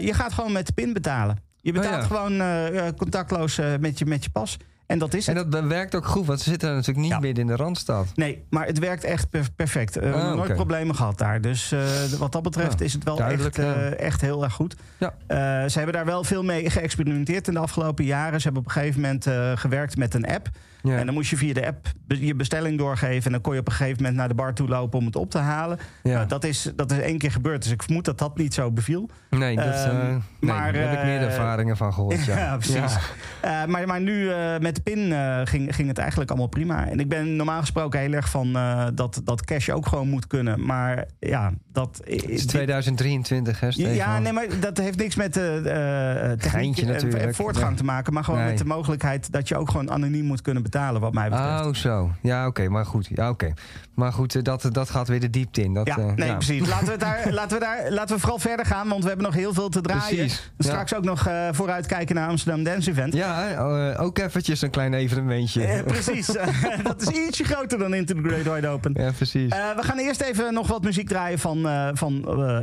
Je 0.00 0.10
gaat 0.14 0.32
gewoon 0.32 0.52
met 0.52 0.66
de 0.66 0.72
pin 0.72 0.92
betalen. 0.92 1.48
Je 1.62 1.72
betaalt 1.72 1.94
Oh, 1.94 2.00
ja. 2.00 2.06
gewoon 2.06 2.40
eh, 2.40 2.88
contactloos 2.96 3.58
eh, 3.58 3.66
met, 3.80 3.98
je, 3.98 4.06
met 4.06 4.24
je 4.24 4.30
pas. 4.30 4.56
En 4.86 4.98
dat 4.98 5.14
is 5.14 5.28
En 5.28 5.36
het. 5.36 5.52
dat 5.52 5.64
werkt 5.64 5.94
ook 5.94 6.06
goed, 6.06 6.26
want 6.26 6.40
ze 6.40 6.50
zitten 6.50 6.68
natuurlijk 6.70 6.98
niet 6.98 7.10
Ja. 7.10 7.18
midden 7.18 7.42
in 7.48 7.50
de 7.50 7.56
Randstad. 7.56 8.06
Nee, 8.14 8.44
maar 8.50 8.66
het 8.66 8.78
werkt 8.78 9.04
echt 9.04 9.30
per- 9.30 9.48
perfect. 9.56 9.96
Eh, 9.96 10.02
we 10.02 10.08
hebben 10.08 10.30
Ah, 10.30 10.36
nooit 10.36 10.54
problemen 10.54 10.94
gehad 10.94 11.18
daar. 11.18 11.40
Dus 11.40 11.74
wat 12.18 12.32
dat 12.32 12.42
betreft 12.42 12.78
Ja, 12.78 12.84
is 12.84 12.92
het 12.92 13.04
wel 13.04 13.20
echt, 13.20 13.58
echt 13.96 14.20
heel 14.20 14.44
erg 14.44 14.52
goed. 14.52 14.76
Ja. 14.98 15.14
Ze 15.68 15.76
hebben 15.76 15.94
daar 15.94 16.04
wel 16.04 16.24
veel 16.24 16.42
mee 16.44 16.70
geëxperimenteerd 16.70 17.48
in 17.48 17.54
de 17.54 17.60
afgelopen 17.60 18.04
jaren. 18.04 18.40
Ze 18.40 18.44
hebben 18.44 18.62
op 18.62 18.68
een 18.68 18.74
gegeven 18.74 19.00
moment 19.00 19.26
gewerkt 19.60 19.96
met 19.96 20.14
een 20.14 20.26
app. 20.26 20.48
Ja. 20.82 20.96
En 20.96 21.04
dan 21.06 21.14
moest 21.14 21.30
je 21.30 21.36
via 21.36 21.52
de 21.52 21.66
app 21.66 21.86
je 22.06 22.34
bestelling 22.34 22.78
doorgeven. 22.78 23.24
En 23.24 23.32
dan 23.32 23.40
kon 23.40 23.54
je 23.54 23.60
op 23.60 23.66
een 23.66 23.72
gegeven 23.72 23.96
moment 23.96 24.16
naar 24.16 24.28
de 24.28 24.34
bar 24.34 24.54
toe 24.54 24.68
lopen 24.68 24.98
om 24.98 25.04
het 25.06 25.16
op 25.16 25.30
te 25.30 25.38
halen. 25.38 25.78
Ja. 26.02 26.14
Nou, 26.14 26.26
dat, 26.28 26.44
is, 26.44 26.72
dat 26.76 26.92
is 26.92 26.98
één 26.98 27.18
keer 27.18 27.30
gebeurd. 27.32 27.62
Dus 27.62 27.72
ik 27.72 27.82
vermoed 27.82 28.04
dat 28.04 28.18
dat 28.18 28.36
niet 28.38 28.54
zo 28.54 28.70
beviel. 28.70 29.10
Nee, 29.30 29.56
dat, 29.56 29.64
Ehm, 29.64 29.96
eh, 29.96 30.02
nee 30.08 30.18
maar, 30.40 30.72
daar 30.72 30.82
heb 30.82 30.98
ik 30.98 31.04
meer 31.04 31.18
eh, 31.18 31.24
ervaringen 31.24 31.76
van 31.76 31.92
gehoord. 31.94 32.24
Ja, 32.30 32.36
Ja, 32.38 32.56
precies. 32.66 32.96
Eh, 33.40 33.64
maar, 33.64 33.86
maar 33.86 34.00
nu 34.00 34.30
eh, 34.30 34.58
met 34.58 34.74
de 34.74 34.80
pin 34.82 34.98
ging, 35.46 35.74
ging 35.74 35.88
het 35.88 35.98
eigenlijk 35.98 36.30
allemaal 36.30 36.48
prima. 36.48 36.88
En 36.88 37.00
ik 37.00 37.08
ben 37.08 37.36
normaal 37.36 37.60
gesproken 37.60 38.00
heel 38.00 38.12
erg 38.12 38.30
van 38.30 38.52
dat, 38.94 39.20
dat 39.24 39.44
cash 39.44 39.68
ook 39.68 39.86
gewoon 39.86 40.08
moet 40.08 40.26
kunnen. 40.26 40.66
Maar 40.66 41.04
ja, 41.18 41.52
dat... 41.72 42.00
Het 42.04 42.28
is 42.28 42.46
2023, 42.46 43.60
hè, 43.60 43.72
Stefan? 43.72 43.94
ja, 43.94 44.18
nee, 44.18 44.32
maar 44.32 44.46
dat 44.60 44.78
heeft 44.78 44.98
niks 44.98 45.14
met 45.14 45.34
de 45.34 46.36
techniek 46.40 46.78
en- 46.78 47.34
voortgang 47.34 47.76
te 47.76 47.84
maken. 47.84 48.12
Maar 48.12 48.24
gewoon 48.24 48.40
Nee. 48.40 48.48
met 48.48 48.58
de 48.58 48.64
mogelijkheid 48.64 49.32
dat 49.32 49.48
je 49.48 49.56
ook 49.56 49.70
gewoon 49.70 49.90
anoniem 49.90 50.24
moet 50.24 50.42
kunnen 50.42 50.62
betalen, 50.62 50.69
wat 50.78 51.12
mij 51.12 51.28
betreft. 51.28 51.66
Oh, 51.66 51.74
zo. 51.74 52.10
Ja, 52.22 52.46
oké, 52.46 52.68
maar 52.68 52.86
goed. 52.86 53.08
Ja, 53.14 53.28
oké. 53.28 53.52
Maar 54.00 54.12
goed, 54.12 54.34
eh, 54.34 54.42
dat, 54.42 54.68
dat 54.72 54.90
gaat 54.90 55.08
weer 55.08 55.20
de 55.20 55.30
diepte 55.30 55.62
in. 55.62 55.74
Dat, 55.74 55.86
ja, 55.86 55.96
eh, 55.98 56.12
nee, 56.14 56.28
ja. 56.28 56.34
precies. 56.34 56.68
Laten 56.74 56.86
we, 56.86 56.96
daar, 56.96 57.32
laten, 57.32 57.58
we 57.58 57.64
daar, 57.64 57.90
laten 57.90 58.14
we 58.14 58.20
vooral 58.20 58.38
verder 58.38 58.66
gaan, 58.66 58.88
want 58.88 59.02
we 59.02 59.08
hebben 59.08 59.26
nog 59.26 59.34
heel 59.34 59.54
veel 59.54 59.68
te 59.68 59.80
draaien. 59.80 60.16
Precies, 60.16 60.52
ja. 60.56 60.64
Straks 60.64 60.94
ook 60.94 61.04
nog 61.04 61.26
eh, 61.26 61.48
vooruitkijken 61.52 62.14
naar 62.14 62.28
Amsterdam 62.28 62.64
Dance 62.64 62.90
Event. 62.90 63.14
Ja, 63.14 63.56
ook 63.98 64.18
eventjes 64.18 64.62
een 64.62 64.70
klein 64.70 64.94
evenementje. 64.94 65.82
Precies. 65.86 66.26
dat 66.82 67.02
is 67.02 67.08
ietsje 67.08 67.44
groter 67.44 67.78
dan 67.78 67.94
Into 67.94 68.14
the 68.14 68.28
Great 68.28 68.54
Wide 68.54 68.68
Open. 68.68 68.94
Ja, 68.94 69.10
precies. 69.12 69.48
We 69.48 69.82
gaan 69.82 69.98
eerst 69.98 70.20
even 70.20 70.54
nog 70.54 70.66
wat 70.66 70.82
muziek 70.82 71.08
draaien 71.08 71.38
van, 71.38 71.68
van 71.94 72.12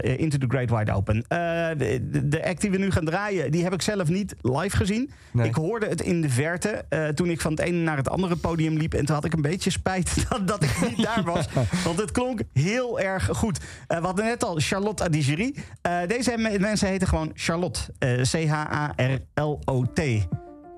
Into 0.01 0.37
the 0.37 0.47
Great 0.47 0.69
Wide 0.69 0.93
Open. 0.93 1.25
De, 1.27 2.27
de 2.27 2.45
act 2.45 2.61
die 2.61 2.71
we 2.71 2.77
nu 2.77 2.91
gaan 2.91 3.05
draaien, 3.05 3.51
die 3.51 3.63
heb 3.63 3.73
ik 3.73 3.81
zelf 3.81 4.09
niet 4.09 4.35
live 4.41 4.77
gezien. 4.77 5.11
Nee. 5.31 5.47
Ik 5.47 5.55
hoorde 5.55 5.87
het 5.87 6.01
in 6.01 6.21
de 6.21 6.29
verte 6.29 6.85
toen 7.15 7.29
ik 7.29 7.41
van 7.41 7.51
het 7.51 7.59
ene 7.59 7.77
naar 7.77 7.96
het 7.97 8.09
andere 8.09 8.35
podium 8.35 8.77
liep. 8.77 8.93
En 8.93 9.05
toen 9.05 9.15
had 9.15 9.25
ik 9.25 9.33
een 9.33 9.41
beetje 9.41 9.69
spijt 9.69 10.15
dat, 10.29 10.47
dat 10.47 10.63
ik 10.63 10.87
niet 10.89 11.03
daar 11.05 11.23
was. 11.23 11.45
Want 11.85 11.99
het 11.99 12.11
klonk 12.11 12.41
heel 12.53 12.99
erg 12.99 13.29
goed. 13.33 13.59
Eh, 13.87 13.99
we 13.99 14.05
hadden 14.05 14.25
net 14.25 14.43
al 14.43 14.55
Charlotte 14.59 15.03
Adigéry. 15.03 15.55
Eh, 15.81 15.99
deze 16.07 16.37
me- 16.37 16.59
mensen 16.59 16.87
heten 16.87 17.07
gewoon 17.07 17.31
Charlotte. 17.33 17.79
Eh, 17.99 18.21
C-H-A-R-L-O-T. 18.21 20.01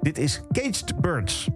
Dit 0.01 0.17
is 0.17 0.41
Caged 0.51 1.01
Birds. 1.01 1.47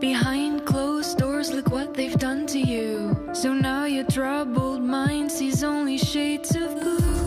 Behind 0.00 0.64
closed 0.66 1.18
doors, 1.18 1.50
look 1.50 1.68
what 1.70 1.94
they've 1.94 2.16
done 2.18 2.46
to 2.46 2.58
you. 2.58 3.16
So 3.32 3.52
now 3.52 3.84
your 3.86 4.04
troubled 4.04 4.82
mind 4.82 5.30
sees 5.32 5.62
only 5.64 5.96
shades 5.96 6.54
of 6.56 6.78
blue. 6.80 7.23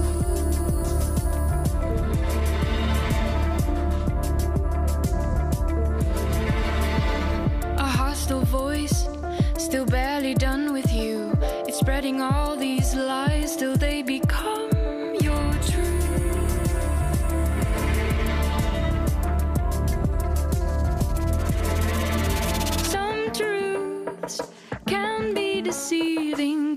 Hostile 8.18 8.42
voice, 8.46 9.08
still 9.60 9.86
barely 9.86 10.34
done 10.34 10.74
with 10.74 10.92
you. 10.92 11.32
It's 11.68 11.78
spreading 11.78 12.20
all 12.20 12.58
these 12.58 12.96
lies 12.96 13.56
till 13.56 13.76
they 13.76 14.02
become 14.02 14.72
your 15.22 15.54
truth. 15.70 16.08
Some 22.88 23.32
truths 23.34 24.42
can 24.88 25.36
be 25.36 25.62
deceiving, 25.62 26.76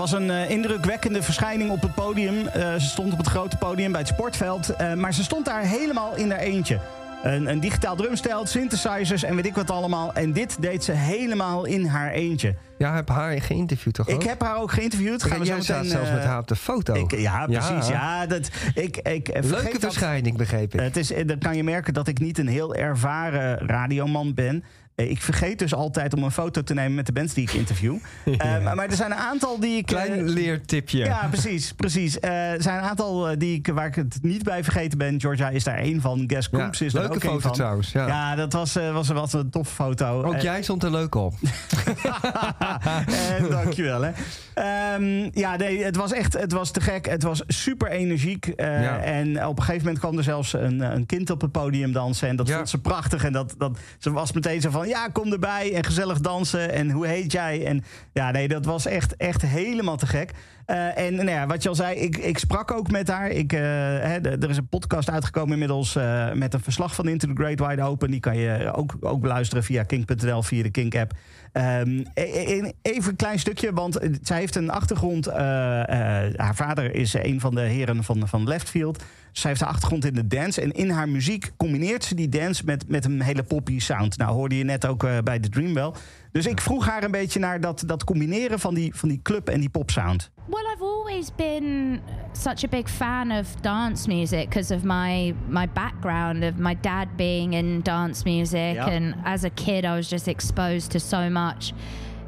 was 0.00 0.12
een 0.12 0.30
eh, 0.30 0.50
indrukwekkende 0.50 1.22
verschijning 1.22 1.70
op 1.70 1.82
het 1.82 1.94
podium. 1.94 2.46
Eh, 2.46 2.74
ze 2.74 2.86
stond 2.86 3.12
op 3.12 3.18
het 3.18 3.26
grote 3.26 3.56
podium 3.56 3.90
bij 3.92 4.00
het 4.00 4.08
sportveld. 4.08 4.76
eh, 4.76 4.94
maar 4.94 5.14
ze 5.14 5.22
stond 5.22 5.44
daar 5.44 5.62
helemaal 5.62 6.16
in 6.16 6.30
haar 6.30 6.40
eentje. 6.40 6.80
Een, 7.22 7.46
een 7.46 7.60
digitaal 7.60 7.96
drumstel, 7.96 8.46
synthesizers 8.46 9.22
en 9.22 9.36
weet 9.36 9.46
ik 9.46 9.54
wat 9.54 9.70
allemaal. 9.70 10.12
En 10.12 10.32
dit 10.32 10.56
deed 10.60 10.84
ze 10.84 10.92
helemaal 10.92 11.64
in 11.64 11.86
haar 11.86 12.10
eentje. 12.10 12.54
Ja, 12.78 12.94
heb 12.94 13.08
haar 13.08 13.40
geïnterviewd 13.40 13.94
toch 13.94 14.08
Ik 14.08 14.22
heb 14.22 14.42
haar 14.42 14.56
ook 14.56 14.72
geïnterviewd. 14.72 15.22
Gaan 15.22 15.38
we 15.38 15.44
zo 15.44 15.50
Jij 15.50 15.58
meteen, 15.58 15.90
zelfs 15.90 16.10
met 16.10 16.24
haar 16.24 16.38
op 16.38 16.48
de 16.48 16.56
foto. 16.56 16.94
ik, 16.94 17.10
ja, 17.18 17.46
precies. 17.46 17.88
Ja. 17.88 18.26
dat, 18.26 18.50
ik, 18.74 18.96
ik, 18.96 19.28
Leuke 19.42 19.80
verschijning, 19.80 20.36
begreep 20.36 20.74
ik. 20.74 20.80
Het 20.80 20.96
is, 20.96 21.12
dan 21.26 21.38
kan 21.38 21.56
je 21.56 21.64
merken 21.64 21.94
dat 21.94 22.08
ik 22.08 22.18
niet 22.18 22.38
een 22.38 22.48
heel 22.48 22.74
ervaren 22.74 23.68
radioman 23.68 24.34
ben. 24.34 24.64
Eh, 25.00 25.10
Ik 25.10 25.22
vergeet 25.22 25.58
dus 25.58 25.74
altijd 25.74 26.14
om 26.14 26.22
een 26.22 26.30
foto 26.30 26.62
te 26.62 26.74
nemen 26.74 26.94
met 26.94 27.06
de 27.06 27.12
bands 27.12 27.34
die 27.34 27.42
ik 27.42 27.52
interview. 27.52 27.96
Eh, 28.24 28.62
maar, 28.62 28.74
maar 28.76 28.88
er 28.88 28.96
zijn 28.96 29.10
een 29.10 29.16
aantal 29.18 29.60
die 29.60 29.76
ik... 29.76 29.90
eh, 29.90 30.02
Klein 30.02 30.28
leertipje. 30.28 30.98
ja, 31.04 31.26
precies, 31.30 31.72
precies. 31.72 32.18
Eh, 32.20 32.52
er 32.52 32.62
zijn 32.62 32.78
een 32.78 32.84
aantal 32.84 33.28
eh, 33.28 33.36
die 33.38 33.54
ik, 33.58 33.66
waar 33.74 33.86
ik 33.86 33.94
het 33.94 34.18
niet 34.22 34.42
bij 34.42 34.64
vergeten 34.64 34.98
ben. 34.98 35.20
Georgia 35.20 35.48
is 35.48 35.64
daar 35.64 35.78
één 35.78 36.00
van. 36.00 36.24
Gas 36.26 36.48
Ja, 36.52 36.58
Coops 36.58 36.80
is 36.80 36.92
leuke 36.92 37.14
ook 37.14 37.20
foto 37.22 37.38
van. 37.38 37.52
trouwens. 37.52 37.92
Ja. 37.92 38.06
Ja, 38.06 38.34
dat 38.34 38.52
was, 38.52 38.76
eh, 38.76 38.92
was, 38.92 39.08
was 39.08 39.32
een 39.32 39.50
toffe 39.50 39.74
foto. 39.74 40.22
Ook 40.22 40.34
Eh, 40.34 40.40
jij 40.42 40.62
stond 40.62 40.82
er 40.82 40.90
leuk 40.90 41.14
op. 41.14 41.34
eh, 43.06 43.50
dankjewel, 43.50 44.02
hè. 44.02 44.10
Ehm, 44.54 45.28
ja, 45.32 45.56
nee, 45.56 45.84
het 45.84 45.96
was 45.96 46.12
echt 46.12 46.32
het 46.32 46.52
was 46.52 46.70
te 46.70 46.80
gek. 46.80 47.06
Het 47.08 47.22
was 47.22 47.42
super 47.46 47.88
energiek. 47.90 48.46
eh, 48.46 48.82
Ja. 48.82 48.98
En 48.98 49.46
op 49.46 49.56
een 49.58 49.62
gegeven 49.64 49.84
moment 49.84 49.98
kwam 50.02 50.16
er 50.18 50.24
zelfs 50.24 50.52
een, 50.52 50.80
een 50.80 51.06
kind 51.06 51.30
op 51.30 51.40
het 51.40 51.52
podium 51.52 51.92
dansen. 51.92 52.28
En 52.28 52.36
dat 52.36 52.50
vond 52.50 52.68
ze 52.68 52.78
prachtig. 52.80 53.24
En 53.24 53.32
dat, 53.32 53.54
dat, 53.58 53.78
ze 53.98 54.12
was 54.12 54.32
meteen 54.32 54.60
zo 54.60 54.70
van, 54.70 54.88
ja, 54.90 55.08
kom 55.08 55.32
erbij. 55.32 55.74
En 55.74 55.84
gezellig 55.84 56.20
dansen. 56.20 56.72
En 56.72 56.90
hoe 56.90 57.06
heet 57.06 57.32
jij? 57.32 57.66
En 57.66 57.84
ja, 58.12 58.30
nee, 58.30 58.48
dat 58.48 58.64
was 58.64 58.86
echt, 58.86 59.16
echt 59.16 59.42
helemaal 59.42 59.96
te 59.96 60.06
gek. 60.06 60.32
Eh, 60.70 60.98
en 60.98 61.14
nou 61.14 61.30
ja, 61.30 61.46
wat 61.46 61.62
je 61.62 61.68
al 61.68 61.74
zei, 61.74 61.96
ik, 61.96 62.16
ik 62.16 62.38
sprak 62.38 62.70
ook 62.70 62.90
met 62.90 63.08
haar. 63.08 63.30
Ik, 63.30 63.52
eh, 63.52 64.24
er 64.24 64.50
is 64.50 64.56
een 64.56 64.68
podcast 64.68 65.10
uitgekomen 65.10 65.52
inmiddels 65.52 65.96
eh, 65.96 66.32
met 66.32 66.54
een 66.54 66.60
verslag 66.60 66.94
van 66.94 67.08
Into 67.08 67.26
the 67.26 67.42
Great 67.42 67.68
Wide 67.68 67.82
Open. 67.82 68.10
Die 68.10 68.20
kan 68.20 68.36
je 68.36 68.72
ook, 68.72 68.96
ook 69.00 69.20
beluisteren 69.20 69.64
via 69.64 69.82
kink.nl, 69.82 70.42
via 70.42 70.62
de 70.62 70.70
Kink-app. 70.70 71.12
Ehm, 71.52 71.98
e- 72.14 72.62
e- 72.64 72.72
even 72.82 73.10
een 73.10 73.16
klein 73.16 73.38
stukje, 73.38 73.72
want 73.72 73.98
zij 74.22 74.38
heeft 74.38 74.56
een 74.56 74.70
achtergrond. 74.70 75.26
eh, 75.26 75.80
eh, 76.26 76.34
haar 76.36 76.54
vader 76.54 76.94
is 76.94 77.14
een 77.14 77.40
van 77.40 77.54
de 77.54 77.60
heren 77.60 78.04
van, 78.04 78.28
van 78.28 78.44
Leftfield. 78.48 79.02
Zij 79.32 79.50
heeft 79.50 79.62
een 79.62 79.68
achtergrond 79.68 80.04
in 80.04 80.14
de 80.14 80.26
dance. 80.26 80.60
En 80.60 80.72
in 80.72 80.90
haar 80.90 81.08
muziek 81.08 81.52
combineert 81.56 82.04
ze 82.04 82.14
die 82.14 82.28
dance 82.28 82.64
met, 82.64 82.88
met 82.88 83.04
een 83.04 83.20
hele 83.22 83.42
poppy 83.42 83.78
sound. 83.78 84.16
Nou, 84.18 84.32
hoorde 84.32 84.58
je 84.58 84.64
net 84.64 84.86
ook 84.86 85.04
eh, 85.04 85.18
bij 85.24 85.40
de 85.40 85.48
Dreamwell. 85.48 85.92
Dus 86.32 86.46
ik 86.46 86.60
vroeg 86.60 86.86
haar 86.86 87.02
een 87.04 87.10
beetje 87.10 87.38
naar 87.38 87.60
dat, 87.60 87.82
dat 87.86 88.04
combineren 88.04 88.58
van 88.60 88.74
die, 88.74 88.94
van 88.94 89.08
die 89.08 89.20
club 89.22 89.48
en 89.48 89.60
die 89.60 89.68
pop 89.68 89.90
sound. 89.90 90.30
Always 91.10 91.30
been 91.30 92.00
such 92.34 92.62
a 92.62 92.68
big 92.68 92.88
fan 92.88 93.32
of 93.32 93.60
dance 93.62 94.06
music 94.06 94.48
because 94.48 94.70
of 94.70 94.84
my 94.84 95.34
my 95.48 95.66
background 95.66 96.44
of 96.44 96.56
my 96.58 96.72
dad 96.74 97.16
being 97.16 97.54
in 97.54 97.80
dance 97.82 98.24
music, 98.24 98.76
Yeah. 98.76 98.88
and 98.88 99.16
as 99.24 99.42
a 99.44 99.50
kid, 99.50 99.84
I 99.84 99.96
was 99.96 100.08
just 100.08 100.28
exposed 100.28 100.92
to 100.92 101.00
so 101.00 101.28
much. 101.28 101.72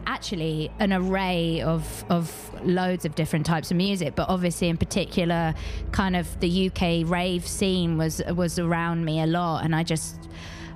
Actually, 0.04 0.68
an 0.80 0.92
array 0.92 1.60
of 1.60 2.04
of 2.10 2.26
loads 2.64 3.04
of 3.04 3.14
different 3.14 3.46
types 3.46 3.70
of 3.70 3.76
music, 3.76 4.16
but 4.16 4.28
obviously, 4.28 4.68
in 4.68 4.76
particular, 4.76 5.54
kind 5.92 6.16
of 6.16 6.26
the 6.40 6.66
UK 6.68 7.08
rave 7.08 7.46
scene 7.46 7.96
was 7.98 8.20
was 8.34 8.58
around 8.58 9.04
me 9.04 9.20
a 9.20 9.26
lot, 9.26 9.64
and 9.64 9.76
I 9.76 9.84
just 9.84 10.16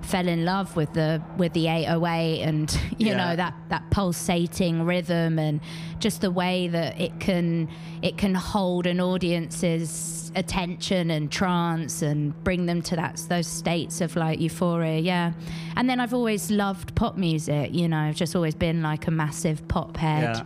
fell 0.07 0.29
in 0.29 0.45
love 0.45 0.77
with 0.77 0.93
the 0.95 1.21
with 1.37 1.53
the 1.53 1.67
808 1.69 2.43
and 2.43 2.73
you 2.99 3.09
Yeah. 3.09 3.17
know 3.17 3.37
that 3.37 3.55
that 3.69 3.91
pulsating 3.91 4.85
rhythm 4.85 5.39
and 5.39 5.61
just 5.99 6.21
the 6.21 6.31
way 6.31 6.69
that 6.69 7.01
it 7.01 7.19
can 7.21 7.69
it 8.03 8.17
can 8.17 8.35
hold 8.35 8.87
an 8.87 9.01
audience's 9.01 10.31
attention 10.35 11.11
and 11.11 11.31
trance 11.31 12.03
and 12.03 12.33
bring 12.45 12.67
them 12.67 12.83
to 12.83 12.97
that 12.97 13.17
those 13.29 13.47
states 13.47 14.01
of 14.01 14.17
like 14.17 14.39
euphoria 14.41 14.99
yeah. 15.01 15.33
And 15.77 15.89
then 15.89 15.99
i've 16.01 16.15
always 16.15 16.51
loved 16.51 16.95
pop 16.95 17.17
music 17.17 17.75
you 17.75 17.89
know 17.89 17.99
i've 17.99 18.17
just 18.17 18.37
always 18.37 18.55
been 18.55 18.83
like 18.83 19.07
a 19.07 19.11
massive 19.11 19.67
pop 19.69 19.97
head. 19.97 20.43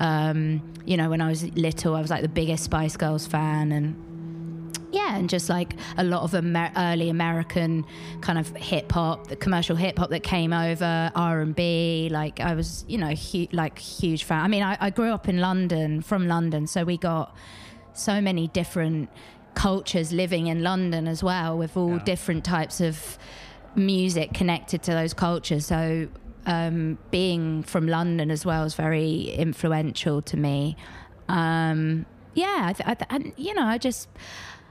Um 0.00 0.62
you 0.84 0.96
know 0.96 1.10
when 1.10 1.20
i 1.20 1.28
was 1.28 1.44
little 1.56 1.94
i 1.96 2.00
was 2.00 2.10
like 2.10 2.22
the 2.22 2.28
biggest 2.28 2.64
spice 2.64 2.96
girls 2.96 3.26
fan 3.26 3.72
and 3.72 3.94
yeah, 4.90 5.16
and 5.16 5.28
just 5.28 5.48
like 5.48 5.74
a 5.96 6.04
lot 6.04 6.22
of 6.22 6.34
Amer- 6.34 6.72
early 6.76 7.10
American 7.10 7.84
kind 8.20 8.38
of 8.38 8.54
hip 8.56 8.90
hop, 8.92 9.26
the 9.28 9.36
commercial 9.36 9.76
hip 9.76 9.98
hop 9.98 10.10
that 10.10 10.22
came 10.22 10.52
over, 10.52 11.10
R 11.14 11.40
and 11.40 11.54
B. 11.54 12.08
Like 12.10 12.40
I 12.40 12.54
was, 12.54 12.84
you 12.88 12.98
know, 12.98 13.14
hu- 13.14 13.48
like 13.52 13.78
huge 13.78 14.24
fan. 14.24 14.42
I 14.42 14.48
mean, 14.48 14.62
I, 14.62 14.76
I 14.80 14.90
grew 14.90 15.10
up 15.12 15.28
in 15.28 15.40
London, 15.40 16.02
from 16.02 16.26
London, 16.26 16.66
so 16.66 16.84
we 16.84 16.96
got 16.96 17.34
so 17.92 18.20
many 18.20 18.48
different 18.48 19.10
cultures 19.54 20.12
living 20.12 20.46
in 20.46 20.62
London 20.62 21.08
as 21.08 21.22
well, 21.22 21.58
with 21.58 21.76
all 21.76 21.98
different 21.98 22.44
types 22.44 22.80
of 22.80 23.18
music 23.74 24.32
connected 24.32 24.82
to 24.84 24.92
those 24.92 25.12
cultures. 25.12 25.66
So 25.66 26.08
um, 26.46 26.96
being 27.10 27.62
from 27.64 27.88
London 27.88 28.30
as 28.30 28.46
well 28.46 28.64
is 28.64 28.74
very 28.74 29.30
influential 29.30 30.22
to 30.22 30.36
me. 30.36 30.76
Um, 31.28 32.06
yeah, 32.34 32.62
I 32.66 32.72
th- 32.72 32.88
I 32.88 32.94
th- 32.94 33.08
and, 33.10 33.32
you 33.36 33.52
know, 33.52 33.64
I 33.64 33.78
just, 33.78 34.08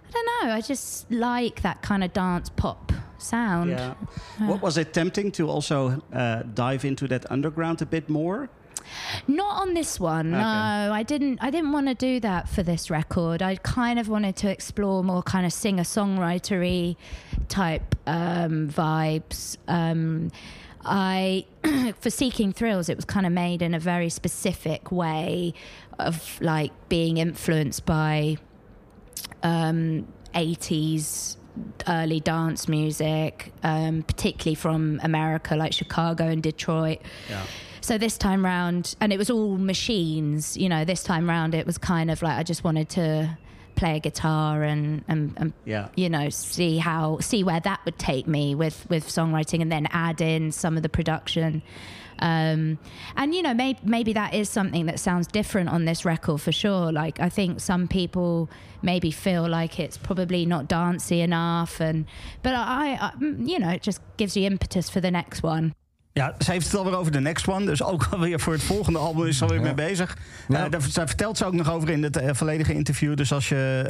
I 0.10 0.12
don't 0.12 0.48
know, 0.48 0.56
I 0.56 0.62
just 0.62 1.12
like 1.12 1.62
that 1.62 1.82
kind 1.82 2.04
of 2.04 2.13
dance 2.13 2.50
pop 2.50 2.91
sound. 3.17 3.72
Yeah. 3.72 3.96
What 4.39 4.62
was 4.62 4.78
it 4.78 4.93
tempting 4.93 5.32
to 5.34 5.50
also 5.50 6.02
uh, 6.13 6.43
dive 6.54 6.86
into 6.86 7.08
that 7.08 7.30
underground 7.32 7.82
a 7.82 7.86
bit 7.86 8.10
more? 8.10 8.50
Not 9.28 9.62
on 9.62 9.74
this 9.74 10.00
one. 10.00 10.34
Okay. 10.34 10.41
No, 10.41 10.93
I 10.93 11.04
didn't. 11.04 11.39
I 11.41 11.50
didn't 11.50 11.72
want 11.74 11.88
to 11.88 11.93
do 11.93 12.20
that 12.22 12.48
for 12.48 12.63
this 12.63 12.89
record. 12.89 13.41
I 13.41 13.58
kind 13.58 14.00
of 14.00 14.08
wanted 14.08 14.38
to 14.38 14.50
explore 14.50 15.04
more 15.04 15.22
kind 15.24 15.46
of 15.46 15.52
singer 15.52 15.84
songwritery 15.84 16.96
type 17.50 17.96
um, 18.06 18.70
vibes. 18.70 19.58
Um, 19.67 20.32
I 20.86 21.46
for 22.00 22.10
Seeking 22.10 22.54
Thrills, 22.54 22.88
it 22.88 22.96
was 22.96 23.06
kind 23.06 23.26
of 23.26 23.34
made 23.34 23.62
in 23.62 23.74
a 23.74 23.80
very 23.80 24.10
specific 24.10 24.91
way 24.91 25.54
of 26.00 26.39
like 26.41 26.72
being 26.88 27.17
influenced 27.17 27.86
by 27.86 28.38
um, 29.43 30.08
80s 30.34 31.38
early 31.88 32.19
dance 32.19 32.67
music, 32.67 33.52
um, 33.63 34.04
particularly 34.04 34.56
from 34.56 35.00
America, 35.04 35.56
like 35.56 35.73
Chicago 35.73 36.26
and 36.26 36.43
Detroit. 36.43 37.00
So 37.82 37.97
this 37.97 38.17
time 38.17 38.43
round, 38.45 38.95
and 39.00 39.13
it 39.13 39.17
was 39.17 39.30
all 39.30 39.58
machines, 39.58 40.58
you 40.58 40.67
know, 40.69 40.84
this 40.86 41.04
time 41.04 41.28
round 41.30 41.56
it 41.56 41.65
was 41.65 41.78
kind 41.78 42.12
of 42.12 42.21
like 42.21 42.38
I 42.38 42.43
just 42.43 42.63
wanted 42.63 42.89
to 42.89 43.38
play 43.76 43.95
a 43.97 44.00
guitar 44.00 44.63
and, 44.63 45.04
and, 45.08 45.34
and 45.38 45.54
Yeah. 45.63 45.88
you 45.95 46.10
know, 46.10 46.30
see 46.30 46.80
how, 46.80 47.19
see 47.19 47.43
where 47.43 47.60
that 47.62 47.80
would 47.86 47.97
take 47.97 48.28
me 48.28 48.56
with, 48.56 48.86
with 48.89 49.08
songwriting 49.08 49.62
and 49.62 49.71
then 49.71 49.88
add 49.91 50.19
in 50.19 50.52
some 50.52 50.76
of 50.78 50.84
the 50.84 50.89
production. 50.89 51.62
Um, 52.21 52.77
and 53.15 53.34
you 53.34 53.41
know, 53.41 53.53
maybe 53.53 53.80
maybe 53.84 54.13
that 54.13 54.34
is 54.34 54.49
something 54.49 54.88
that 54.88 54.99
sounds 54.99 55.27
different 55.27 55.69
on 55.69 55.86
this 55.86 56.03
record 56.06 56.41
for 56.41 56.51
sure. 56.51 56.91
Like 56.91 57.19
I 57.25 57.30
think 57.30 57.60
some 57.60 57.88
people 57.88 58.47
maybe 58.82 59.12
feel 59.12 59.47
like 59.49 59.84
it's 59.84 59.97
probably 59.97 60.45
not 60.45 60.67
dancey 60.67 61.19
enough, 61.21 61.80
and 61.82 62.06
but 62.41 62.53
I, 62.53 62.97
I 63.01 63.12
you 63.45 63.58
know, 63.60 63.69
it 63.71 63.84
just 63.86 63.99
gives 64.15 64.34
you 64.36 64.45
impetus 64.45 64.89
for 64.89 65.01
the 65.01 65.12
next 65.12 65.43
one. 65.43 65.73
Ja, 66.13 66.36
ze 66.39 66.51
heeft 66.51 66.65
het 66.65 66.75
alweer 66.75 66.97
over 66.97 67.12
de 67.12 67.19
next 67.19 67.47
one. 67.47 67.65
Dus 67.65 67.84
ook 67.84 68.08
alweer 68.13 68.39
voor 68.39 68.53
het 68.53 68.63
volgende 68.63 68.99
album 68.99 69.25
is 69.25 69.38
ze 69.38 69.43
alweer 69.43 69.62
mee 69.62 69.73
bezig. 69.73 70.17
Ja. 70.47 70.65
Eh, 70.65 70.71
daar, 70.71 70.82
daar 70.93 71.08
vertelt 71.08 71.38
ze 71.38 71.45
ook 71.45 71.53
nog 71.53 71.71
over 71.71 71.89
in 71.89 72.03
het 72.03 72.17
eh, 72.17 72.30
volledige 72.34 72.73
interview. 72.73 73.15
Dus 73.15 73.34
als 73.34 73.49
je 73.49 73.84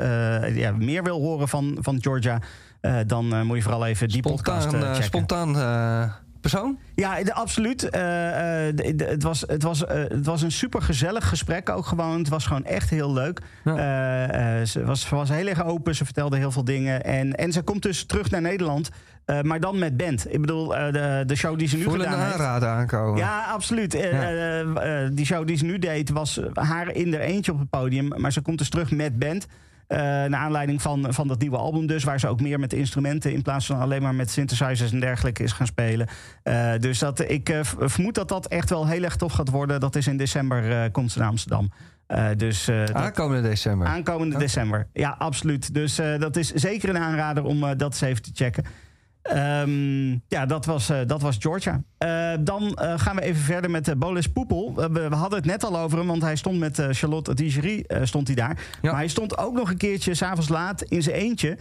eh, 0.44 0.58
ja, 0.58 0.72
meer 0.72 1.04
wil 1.04 1.20
horen 1.22 1.48
van, 1.48 1.78
van 1.82 2.02
Georgia... 2.02 2.42
eh, 2.82 3.00
dan 3.08 3.46
moet 3.46 3.56
je 3.58 3.62
vooral 3.64 3.86
even 3.86 4.08
die 4.08 4.22
podcast 4.22 4.62
Spontaan, 4.62 4.90
checken. 4.94 5.04
spontaan 5.04 5.56
eh, 5.58 6.14
persoon? 6.50 6.78
Ja, 6.96 7.24
de- 7.24 7.34
absoluut. 7.34 7.90
Eh, 7.90 8.68
eh, 8.68 8.76
de- 8.76 8.96
de- 8.96 9.06
het, 9.06 9.24
was, 9.24 9.44
het, 9.48 9.64
was, 9.64 9.86
eh, 9.86 9.98
het 10.08 10.26
was 10.26 10.42
een 10.42 10.52
super 10.52 10.82
gezellig 10.82 11.28
gesprek 11.30 11.70
ook 11.70 11.86
gewoon. 11.86 12.18
Het 12.18 12.30
was 12.30 12.46
gewoon 12.46 12.66
echt 12.66 12.90
heel 12.90 13.14
leuk. 13.14 13.42
Ja. 13.64 13.76
Eh, 13.78 14.60
eh, 14.62 14.66
ze, 14.68 14.86
was, 14.86 15.10
was 15.10 15.30
heel 15.30 15.48
erg 15.48 15.64
open. 15.66 15.96
Ze 15.96 16.06
vertelde 16.06 16.38
heel 16.38 16.52
veel 16.52 16.64
dingen. 16.64 17.04
En, 17.04 17.36
en 17.36 17.52
ze 17.52 17.62
komt 17.62 17.82
dus 17.82 18.06
terug 18.06 18.30
naar 18.32 18.42
Nederland. 18.42 18.90
eh, 19.26 19.42
maar 19.42 19.60
dan 19.60 19.80
met 19.80 19.98
band. 19.98 20.34
Ik 20.34 20.42
bedoel, 20.42 20.76
eh, 20.78 20.94
de, 20.94 21.24
de 21.26 21.36
show 21.36 21.58
die 21.60 21.68
ze 21.68 21.78
nu 21.78 21.84
gedaan 21.90 22.20
heeft. 22.20 22.34
aanrader 22.34 22.70
aankomen. 22.70 23.18
Ja, 23.20 23.44
absoluut. 23.44 23.94
Eh, 23.94 24.12
Ja. 24.12 24.22
eh, 24.32 25.04
eh, 25.04 25.10
die 25.14 25.26
show 25.26 25.48
die 25.48 25.58
ze 25.58 25.66
nu 25.66 25.80
deed 25.80 26.10
was 26.10 26.40
haar 26.54 26.92
in 26.96 27.14
er 27.14 27.20
eentje 27.20 27.52
op 27.52 27.60
het 27.60 27.70
podium. 27.70 28.08
Maar 28.18 28.32
ze 28.32 28.42
komt 28.42 28.58
dus 28.58 28.70
terug 28.70 28.92
met 28.92 29.20
band. 29.20 29.48
Eh 29.88 29.98
naar 30.00 30.36
aanleiding 30.36 30.82
van, 30.82 31.14
van 31.14 31.28
dat 31.28 31.40
nieuwe 31.40 31.58
album 31.58 31.88
dus. 31.88 32.04
Waar 32.04 32.20
ze 32.20 32.28
ook 32.28 32.42
meer 32.42 32.60
met 32.60 32.74
instrumenten 32.74 33.34
in 33.34 33.42
plaats 33.42 33.66
van 33.66 33.80
alleen 33.80 34.02
maar 34.02 34.16
met 34.16 34.32
synthesizers 34.32 34.92
en 34.92 35.00
dergelijke 35.00 35.44
is 35.44 35.52
gaan 35.52 35.68
spelen. 35.68 36.08
Eh, 36.44 36.72
dus 36.80 37.00
dat, 37.00 37.30
ik 37.30 37.50
eh, 37.50 37.60
vermoed 37.64 38.16
dat 38.16 38.28
dat 38.28 38.48
echt 38.48 38.70
wel 38.70 38.88
heel 38.88 39.04
erg 39.04 39.16
tof 39.16 39.32
gaat 39.34 39.50
worden. 39.50 39.80
Dat 39.80 39.96
is 39.96 40.08
in 40.08 40.18
december 40.18 40.92
komt 40.92 41.12
ze 41.12 41.20
naar 41.20 41.28
Amsterdam. 41.28 41.72
Dus 42.38 42.70
Aankomende 42.94 43.50
december. 43.50 43.88
aankomende 43.88 44.38
december. 44.38 44.88
Ja, 44.94 45.16
absoluut. 45.20 45.74
Dus 45.74 45.96
dat 45.96 46.36
is 46.36 46.54
zeker 46.54 46.90
een 46.90 46.98
aanrader 46.98 47.44
om 47.44 47.60
dat 47.60 47.82
eens 47.82 48.02
even 48.02 48.22
te 48.22 48.32
checken. 48.34 48.64
Ehm, 49.28 50.10
ja, 50.28 50.46
dat 50.46 50.66
was, 50.66 50.90
eh, 50.90 51.00
dat 51.08 51.22
was 51.22 51.38
Georgia. 51.40 51.82
Eh, 51.98 52.34
dan 52.40 52.74
eh, 52.74 53.00
gaan 53.00 53.16
we 53.16 53.22
even 53.22 53.42
verder 53.42 53.72
met 53.72 54.00
Bolis 54.00 54.28
Poepel. 54.28 54.74
We, 54.76 54.90
we 55.10 55.16
hadden 55.16 55.38
het 55.38 55.48
net 55.48 55.64
al 55.64 55.80
over 55.80 55.98
hem, 55.98 56.08
want 56.08 56.22
hij 56.22 56.36
stond 56.36 56.60
met 56.60 56.88
Charlotte 56.92 57.34
Digerie 57.34 57.86
stond 58.04 58.28
hij 58.28 58.36
daar. 58.36 58.58
Ja. 58.82 58.92
Maar 58.92 59.00
hij 59.00 59.08
stond 59.08 59.38
ook 59.38 59.54
nog 59.54 59.70
een 59.70 59.78
keertje 59.78 60.14
s'avonds 60.14 60.50
laat 60.50 60.82
in 60.82 61.04
zijn 61.04 61.16
eentje. 61.16 61.58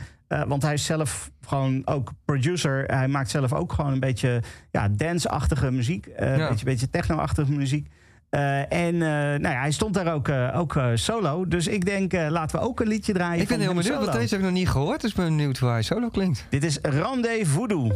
Want 0.47 0.63
hij 0.63 0.75
is 0.75 0.85
zelf 0.85 1.31
gewoon 1.47 1.83
ook 1.85 2.13
producer. 2.25 2.85
Hij 2.85 3.09
maakt 3.09 3.31
zelf 3.31 3.53
ook 3.53 3.73
gewoon 3.73 3.93
een 3.93 4.01
beetje 4.01 4.43
ja, 4.71 4.89
dance-achtige 4.89 5.71
muziek. 5.71 6.09
Een 6.17 6.49
beetje, 6.49 6.65
beetje 6.65 6.91
techno-achtige 6.91 7.53
muziek. 7.53 7.89
Eh, 8.31 8.73
en 8.73 8.95
eh, 8.95 9.09
nou 9.41 9.49
ja, 9.49 9.61
hij 9.61 9.71
stond 9.71 9.95
daar 9.95 10.15
ook, 10.15 10.29
eh, 10.29 10.59
ook 10.59 10.81
solo. 10.95 11.49
Dus 11.49 11.67
ik 11.67 11.85
denk, 11.85 12.13
laten 12.13 12.59
we 12.59 12.65
ook 12.65 12.81
een 12.81 12.89
liedje 12.89 13.13
draaien. 13.13 13.43
Ik 13.43 13.49
ben 13.49 13.61
heel 13.61 13.75
benieuwd, 13.75 13.99
want 13.99 14.13
deze 14.13 14.35
heb 14.35 14.39
ik 14.39 14.45
nog 14.45 14.55
niet 14.55 14.69
gehoord. 14.69 15.01
Dus 15.01 15.13
ben 15.13 15.25
benieuwd 15.25 15.59
hoe 15.59 15.69
hij 15.69 15.83
solo 15.83 16.09
klinkt. 16.09 16.47
Dit 16.49 16.65
is 16.65 16.79
Randé 16.83 17.45
Voodoo. 17.45 17.91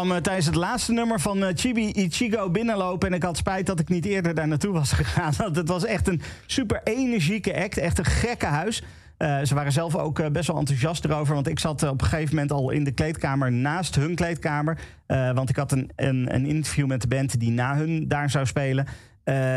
Kwam 0.00 0.16
eh, 0.16 0.22
tijdens 0.22 0.46
het 0.46 0.54
laatste 0.54 0.92
nummer 0.92 1.20
van 1.20 1.44
eh, 1.44 1.52
Chibi 1.54 1.90
Ichigo 1.92 2.50
binnenlopen... 2.50 3.08
en 3.08 3.14
ik 3.14 3.22
had 3.22 3.36
spijt 3.36 3.66
dat 3.66 3.80
ik 3.80 3.88
niet 3.88 4.04
eerder 4.04 4.34
daar 4.34 4.48
naartoe 4.48 4.72
was 4.72 4.92
gegaan. 5.02 5.32
Want 5.36 5.56
het 5.56 5.68
was 5.68 5.84
echt 5.84 6.08
een 6.08 6.22
super 6.46 6.80
energieke 6.84 7.62
act. 7.62 7.78
Echt 7.78 7.98
een 7.98 8.04
gekke 8.04 8.46
huis. 8.46 8.82
Eh, 9.16 9.40
ze 9.42 9.54
waren 9.54 9.72
zelf 9.72 9.96
ook 9.96 10.32
best 10.32 10.46
wel 10.46 10.58
enthousiast 10.58 11.04
erover. 11.04 11.34
Want 11.34 11.48
ik 11.48 11.58
zat 11.58 11.82
op 11.82 12.00
een 12.00 12.08
gegeven 12.08 12.34
moment 12.34 12.52
al 12.52 12.70
in 12.70 12.84
de 12.84 12.92
kleedkamer 12.92 13.52
naast 13.52 13.94
hun 13.94 14.14
kleedkamer. 14.14 14.78
Want 15.06 15.48
ik 15.48 15.56
had 15.56 15.72
een, 15.72 15.90
een, 15.96 16.34
een 16.34 16.46
interview 16.46 16.86
met 16.86 17.00
de 17.00 17.08
band 17.08 17.40
die 17.40 17.50
na 17.50 17.76
hun 17.76 18.08
daar 18.08 18.30
zou 18.30 18.46
spelen. 18.46 18.86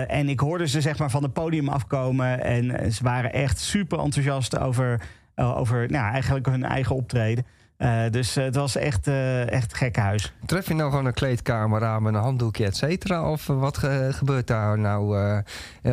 En 0.08 0.30
ik 0.30 0.40
hoorde 0.40 0.68
ze 0.68 0.82
zeg 0.82 0.98
maar 0.98 1.12
van 1.12 1.24
het 1.24 1.34
podium 1.34 1.70
afkomen. 1.70 2.44
En 2.44 2.94
ze 2.94 3.04
waren 3.04 3.34
echt 3.34 3.60
super 3.60 4.00
enthousiast 4.00 4.60
over, 4.60 5.02
over 5.36 5.90
nou, 5.90 6.12
eigenlijk 6.12 6.46
hun 6.46 6.64
eigen 6.64 6.96
optreden. 6.96 7.46
Eh, 7.84 8.10
dus 8.12 8.36
eh, 8.36 8.44
het 8.44 8.56
was 8.56 8.76
echt, 8.76 9.08
eh 9.08 9.52
echt 9.52 9.72
een 9.72 9.78
gekke 9.78 10.00
huis. 10.00 10.34
Tref 10.46 10.68
je 10.68 10.74
nou 10.74 10.90
gewoon 10.90 11.06
een 11.06 11.14
kleedkamer 11.14 11.84
aan 11.84 12.04
met 12.04 12.14
een 12.14 12.20
handdoekje, 12.20 12.66
et 12.66 12.76
cetera? 12.76 13.32
Of 13.32 13.48
wat 13.48 13.78
ge- 13.78 14.10
gebeurt 14.12 14.48
daar 14.48 14.80
nou? 14.80 15.18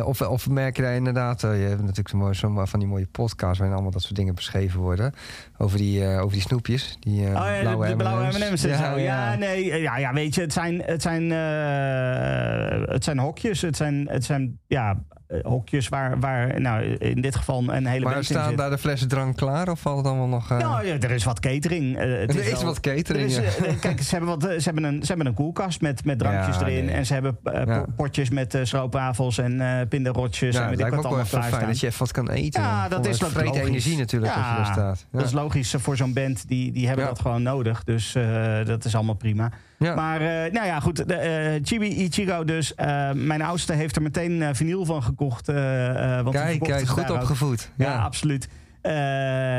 of, 0.03 0.21
of 0.21 0.49
merk 0.49 0.75
je 0.75 0.81
daar 0.81 0.95
inderdaad... 0.95 1.41
je 1.41 1.47
hebt 1.47 1.79
natuurlijk 1.81 2.09
zo 2.09 2.17
mooi, 2.17 2.33
zo 2.33 2.65
van 2.65 2.79
die 2.79 2.87
mooie 2.87 3.07
podcasts... 3.11 3.57
waarin 3.57 3.73
allemaal 3.75 3.91
dat 3.93 4.01
soort 4.01 4.15
dingen 4.15 4.35
beschreven 4.35 4.79
worden. 4.79 5.13
Over 5.57 5.77
die, 5.77 6.07
over 6.07 6.31
die 6.31 6.41
snoepjes. 6.41 6.97
Die, 6.99 7.25
Oh 7.25 7.31
ja, 7.33 7.59
blauwe 7.59 7.83
de, 7.85 7.91
de 7.91 7.95
blauwe 7.97 8.23
M&M's. 8.23 8.61
Ja, 8.61 8.91
zo. 8.93 8.99
Ja, 8.99 9.35
nee, 9.35 9.81
ja, 9.81 9.97
ja, 9.97 10.13
weet 10.13 10.35
je, 10.35 10.41
het 10.41 10.53
zijn, 10.53 10.81
het 10.85 11.01
zijn, 11.01 11.29
het 12.89 13.03
zijn 13.03 13.19
hokjes. 13.19 13.61
Het 13.61 13.75
zijn, 13.77 14.07
het 14.09 14.25
zijn 14.25 14.59
ja, 14.67 14.97
hokjes 15.43 15.89
waar, 15.89 16.19
waar 16.19 16.61
nou, 16.61 16.83
in 16.83 17.21
dit 17.21 17.35
geval 17.35 17.63
een 17.73 17.85
hele 17.85 18.05
Maar 18.05 18.23
staan 18.23 18.55
daar 18.55 18.69
de 18.69 18.77
flessen 18.77 19.07
drank 19.07 19.35
klaar? 19.37 19.69
Of 19.69 19.79
valt 19.79 19.97
het 19.97 20.05
allemaal 20.07 20.27
nog... 20.27 20.51
eh, 20.51 20.57
Nou, 20.57 20.85
ja, 20.85 20.93
er 20.99 21.11
is 21.11 21.23
wat 21.23 21.39
catering. 21.39 21.97
eh, 21.97 22.19
het 22.19 22.29
Er 22.35 22.45
is 22.45 22.51
wel- 22.51 22.63
wat 22.63 22.79
catering, 22.79 23.31
er 23.35 23.43
is, 23.43 23.55
ja. 23.57 23.65
eh, 23.65 23.79
kijk, 23.79 24.01
ze 24.01 24.09
hebben, 24.15 24.29
wat, 24.29 24.45
eh, 24.45 24.57
ze, 24.57 24.63
hebben 24.63 24.83
een, 24.83 25.01
ze 25.01 25.07
hebben 25.07 25.25
een 25.25 25.33
koelkast 25.33 25.81
met, 25.81 26.05
met 26.05 26.19
drankjes 26.19 26.55
Ja, 26.55 26.67
erin. 26.67 26.85
nee. 26.85 26.95
En 26.95 27.05
ze 27.05 27.13
hebben 27.13 27.37
eh, 27.43 27.81
potjes 27.95 28.29
met 28.29 28.53
eh 28.53 28.63
stroopwafels 28.63 29.37
en 29.37 29.61
eh 29.61 29.87
pindarotjes. 29.89 30.55
ja, 30.55 30.63
en 30.63 30.69
weet 30.69 30.79
ik 30.79 30.93
wat 30.93 31.05
allemaal 31.05 31.25
fijn 31.25 31.65
dat 31.67 31.79
je 31.79 31.87
even 31.87 31.99
wat 31.99 32.11
kan 32.11 32.29
eten. 32.29 32.61
Ja, 32.61 32.87
dat 32.87 33.05
is 33.05 33.21
logisch. 33.21 33.57
energie 33.59 33.97
natuurlijk 33.97 34.33
als 34.35 34.47
je 34.49 34.55
daar 34.55 34.65
staat. 34.65 35.05
Ja. 35.11 35.17
Dat 35.17 35.27
is 35.27 35.33
logisch 35.33 35.75
voor 35.77 35.97
zo'n 35.97 36.13
band. 36.13 36.47
Die, 36.47 36.71
die 36.71 36.87
hebben 36.87 37.05
dat 37.05 37.19
gewoon 37.19 37.43
nodig. 37.43 37.83
Dus 37.83 38.15
eh, 38.15 38.65
dat 38.65 38.85
is 38.85 38.95
allemaal 38.95 39.15
prima. 39.15 39.51
Ja. 39.81 39.95
Maar 39.95 40.21
eh, 40.21 40.51
nou 40.51 40.65
ja, 40.65 40.79
goed. 40.79 41.07
De, 41.07 41.13
eh, 41.15 41.59
Chibi 41.63 41.87
Ichigo 41.87 42.43
dus. 42.43 42.75
eh, 42.75 43.11
mijn 43.11 43.41
oudste 43.41 43.73
heeft 43.73 43.95
er 43.95 44.01
meteen 44.01 44.55
vinyl 44.55 44.85
van 44.85 45.03
gekocht. 45.03 45.47
want 45.47 46.29
Kijk, 46.31 46.59
kijk, 46.59 46.87
goed 46.87 47.09
opgevoed. 47.09 47.71
Ja, 47.77 47.85
Ja. 47.85 48.01
absoluut. 48.01 48.47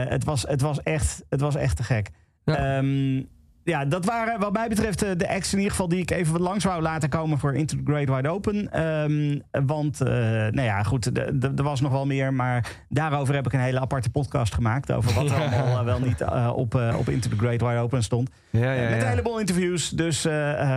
Het, 0.08 0.24
was, 0.24 0.42
het, 0.48 0.60
was 0.60 0.82
echt, 0.82 1.22
het 1.28 1.40
was 1.40 1.54
echt 1.54 1.76
te 1.76 1.82
gek. 1.82 2.10
Ja. 2.44 2.76
Ehm, 2.76 3.22
ja, 3.64 3.84
dat 3.84 4.04
waren 4.04 4.40
wat 4.40 4.52
mij 4.52 4.68
betreft 4.68 5.02
eh, 5.02 5.10
de 5.16 5.28
acts 5.28 5.52
in 5.52 5.58
ieder 5.58 5.70
geval 5.70 5.88
die 5.88 6.00
ik 6.00 6.10
even 6.10 6.32
wat 6.32 6.40
langs 6.40 6.64
wou 6.64 6.82
laten 6.82 7.08
komen 7.08 7.38
voor 7.38 7.54
Into 7.54 7.76
the 7.76 7.82
Great 7.84 8.08
Wide 8.08 8.28
Open. 8.28 8.72
Ehm, 8.72 9.38
want, 9.66 10.00
eh, 10.00 10.08
nou 10.08 10.62
ja, 10.62 10.82
goed, 10.82 11.18
er 11.42 11.62
was 11.62 11.80
nog 11.80 11.92
wel 11.92 12.06
meer, 12.06 12.34
maar 12.34 12.84
daarover 12.88 13.34
heb 13.34 13.46
ik 13.46 13.52
een 13.52 13.60
hele 13.60 13.80
aparte 13.80 14.10
podcast 14.10 14.54
gemaakt. 14.54 14.92
Over 14.92 15.14
wat 15.14 15.30
er 15.30 15.36
allemaal 15.40 15.78
eh, 15.78 15.84
wel 15.84 16.00
niet 16.00 16.24
op, 16.54 16.74
op 16.98 17.08
Into 17.08 17.28
the 17.28 17.36
Great 17.36 17.60
Wide 17.60 17.78
Open 17.78 18.02
stond. 18.02 18.30
Ja, 18.50 18.72
ja, 18.72 18.90
met 18.90 19.02
een 19.02 19.08
heleboel 19.08 19.38
interviews. 19.38 19.90
Dus 19.90 20.20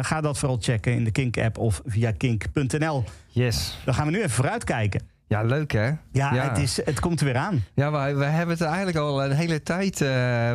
ga 0.01 0.21
dat 0.21 0.37
vooral 0.37 0.57
checken 0.61 0.93
in 0.93 1.03
de 1.03 1.11
Kink-app 1.11 1.57
of 1.57 1.81
via 1.85 2.11
kink.nl. 2.11 3.03
Yes. 3.27 3.77
Dan 3.85 3.93
gaan 3.93 4.05
we 4.05 4.11
nu 4.11 4.17
even 4.17 4.29
vooruitkijken. 4.29 5.14
Ja, 5.27 5.41
leuk 5.43 5.71
hè? 5.71 5.91
Ja, 6.11 6.33
Het, 6.33 6.57
is, 6.57 6.85
het 6.85 6.99
komt 6.99 7.19
er 7.19 7.25
weer 7.25 7.37
aan. 7.37 7.63
Ja, 7.73 7.89
maar 7.89 8.17
we 8.17 8.23
hebben 8.25 8.55
het 8.57 8.65
eigenlijk 8.65 8.97
al 8.97 9.23
een 9.23 9.31
hele 9.31 9.63
tijd. 9.63 10.01
eh 10.01 10.07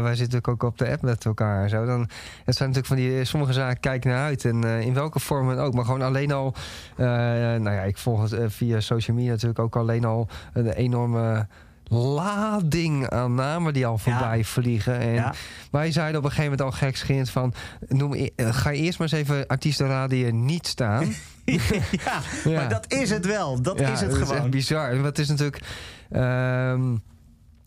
wij 0.02 0.14
zitten 0.14 0.46
ook 0.48 0.62
op 0.62 0.78
de 0.78 0.88
app 0.90 1.02
met 1.02 1.24
elkaar. 1.24 1.62
en 1.62 1.68
Zo. 1.68 1.84
Dan, 1.86 2.00
het 2.44 2.56
zijn 2.56 2.68
natuurlijk 2.70 2.86
van 2.86 2.96
die 2.96 3.24
sommige 3.24 3.52
zaken 3.52 3.80
kijken 3.80 4.10
naar 4.10 4.24
uit. 4.24 4.44
En 4.44 4.64
eh, 4.64 4.80
in 4.80 4.94
welke 4.94 5.18
vorm 5.20 5.48
dan 5.48 5.58
ook. 5.58 5.74
Maar 5.74 5.84
gewoon 5.84 6.02
alleen 6.02 6.32
al. 6.32 6.54
eh, 6.96 7.06
nou 7.06 7.70
ja, 7.70 7.82
ik 7.82 7.98
volg 7.98 8.22
het 8.22 8.32
eh, 8.32 8.44
via 8.48 8.80
social 8.80 9.16
media 9.16 9.30
natuurlijk 9.32 9.58
ook 9.60 9.76
alleen 9.76 10.04
al 10.04 10.28
een 10.52 10.72
enorme 10.72 11.46
lading 11.88 13.08
aan 13.08 13.34
namen 13.34 13.72
die 13.72 13.86
al 13.86 13.98
voorbij 13.98 14.44
vliegen. 14.44 14.98
En 14.98 15.12
Ja. 15.12 15.34
wij 15.70 15.92
zeiden 15.92 16.18
op 16.18 16.24
een 16.24 16.30
gegeven 16.30 16.50
moment 16.58 16.72
al 16.72 16.78
gekscherend 16.78 17.30
van... 17.30 17.54
Noem, 17.88 18.12
e- 18.14 18.28
eh, 18.36 18.54
ga 18.54 18.70
eerst 18.70 18.98
maar 18.98 19.08
eens 19.12 19.20
even 19.28 19.46
artiesten 19.46 20.08
die 20.08 20.26
er 20.26 20.32
niet 20.32 20.66
staan. 20.66 21.12
ja, 22.04 22.20
Ja. 22.44 22.56
maar 22.56 22.68
dat 22.68 22.92
is 22.92 23.10
het 23.10 23.26
wel. 23.26 23.62
Dat 23.62 23.80
is 23.80 23.88
het 23.88 24.00
dat 24.00 24.10
is 24.12 24.18
echt 24.18 24.28
gewoon. 24.32 24.50
bizar. 24.50 25.00
Wat 25.02 25.18
is 25.18 25.28
natuurlijk. 25.28 25.60
ehm, 26.10 26.96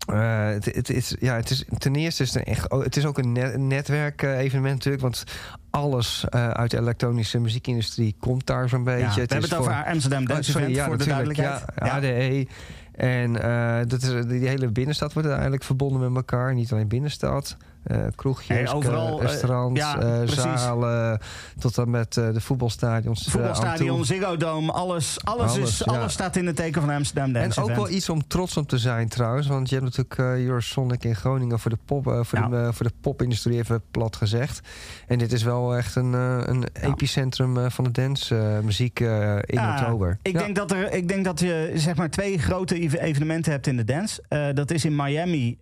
eh, 0.08 0.48
het, 0.48 0.66
het 0.66 0.90
is, 0.90 1.16
ja, 1.20 1.36
het 1.36 1.50
is, 1.50 1.66
ten 1.78 1.96
eerste 1.96 2.24
is 2.24 2.34
het, 2.34 2.44
echt, 2.44 2.70
oh, 2.70 2.84
het 2.84 2.98
is 2.98 3.06
ook 3.06 3.18
een 3.18 3.32
net, 3.32 3.58
netwerk-evenement 3.58 4.74
natuurlijk. 4.74 5.04
Want 5.04 5.24
alles 5.70 6.26
eh, 6.30 6.50
uit 6.50 6.72
de 6.72 6.78
elektronische 6.80 7.40
muziekindustrie 7.40 8.16
komt 8.20 8.46
daar 8.46 8.70
zo'n 8.70 8.84
beetje. 8.84 9.00
Ja, 9.00 9.14
we 9.14 9.22
Het 9.22 9.32
hebben 9.32 9.50
het 9.50 9.60
over 9.60 9.74
voor- 9.74 9.86
Amsterdam 9.86 10.22
Oh, 10.22 10.28
Dance 10.28 10.52
sorry, 10.52 10.62
Event, 10.68 10.78
ja, 10.80 10.86
voor 10.86 10.98
de 10.98 11.06
duidelijkheid. 11.06 11.64
Ja, 11.76 11.90
ADE. 11.90 12.48
En 12.94 13.42
eh, 13.42 13.80
dat 13.88 14.02
is, 14.02 14.26
die 14.26 14.48
hele 14.48 14.68
binnenstad 14.72 15.14
wordt 15.14 15.30
eigenlijk 15.30 15.64
verbonden 15.64 16.00
met 16.02 16.16
elkaar. 16.16 16.54
Niet 16.54 16.72
alleen 16.72 16.88
binnenstad. 16.88 17.58
Eh, 17.84 17.98
kroegjes, 18.16 18.72
overal, 18.72 19.08
eh, 19.08 19.24
eh, 19.26 19.30
restaurants, 19.32 19.80
ja, 19.80 19.96
precies. 19.96 20.42
zalen, 20.42 21.20
tot 21.60 21.78
en 21.78 21.90
met 21.90 22.14
de 22.14 22.42
voetbalstadions. 22.42 23.28
Voetbalstadion. 23.30 24.06
Ziggo 24.06 24.38
Dome, 24.38 24.72
alles, 24.72 25.18
alles, 25.24 25.52
Alles, 25.52 25.58
is, 25.72 25.78
ja. 25.86 25.94
alles 25.94 26.14
staat 26.14 26.36
in 26.36 26.46
het 26.46 26.56
teken 26.56 26.82
van 26.82 26.90
Amsterdam 26.90 27.34
Dance 27.34 27.58
En 27.58 27.64
ook 27.64 27.70
Event. 27.70 27.88
wel 27.88 27.96
iets 27.98 28.10
om 28.10 28.28
trots 28.28 28.58
op 28.58 28.68
te 28.68 28.78
zijn 28.78 29.08
trouwens. 29.10 29.48
Want 29.48 29.70
je 29.70 29.76
hebt 29.76 29.88
natuurlijk 29.98 30.20
eh 30.40 30.46
Eurosonic 30.46 31.04
in 31.04 31.16
Groningen 31.16 31.60
voor 31.60 31.72
de, 31.72 31.78
pop, 31.86 32.04
voor, 32.04 32.40
Ja. 32.40 32.48
de, 32.48 32.74
voor 32.74 32.86
de 32.86 32.92
popindustrie 33.02 33.58
even 33.58 33.82
plat 33.92 34.16
gezegd. 34.16 34.68
En 35.08 35.18
dit 35.18 35.32
is 35.32 35.44
wel 35.44 35.76
echt 35.76 35.96
een, 35.96 36.14
een 36.14 36.66
epicentrum 36.82 37.72
van 37.72 37.84
de 37.84 37.92
dance 37.92 38.60
muziek 38.64 39.00
in 39.00 39.08
Ja, 39.46 39.80
oktober. 39.80 40.18
Ik, 40.22 40.38
denk 40.38 40.56
dat 40.56 40.72
er, 40.72 40.92
ik 40.94 41.08
denk 41.08 41.26
dat 41.26 41.40
je 41.40 41.72
zeg 41.76 41.96
maar 41.96 42.10
twee 42.10 42.38
grote 42.38 42.80
ev- 42.80 42.94
evenementen 42.94 43.52
hebt 43.52 43.68
in 43.68 43.78
de 43.78 43.84
dance. 43.84 44.24
Dat 44.54 44.72
is 44.72 44.86
in 44.86 44.96
Miami. 44.96 45.58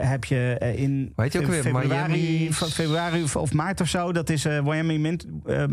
heb 0.00 0.24
je 0.24 0.56
in 0.76 1.12
heet 1.16 1.32
die 1.32 1.40
ook 1.46 1.62
weer? 1.62 1.62
februari, 1.62 2.12
Miami- 2.12 2.52
februari 2.52 3.24
of, 3.34 3.52
maart 3.52 3.80
of 3.80 3.88
zo. 3.88 4.12
Dat 4.12 4.30
is 4.30 4.44
eh, 4.44 4.62
Miami, 4.62 4.98
Mint- 4.98 5.26
eh, 5.46 5.64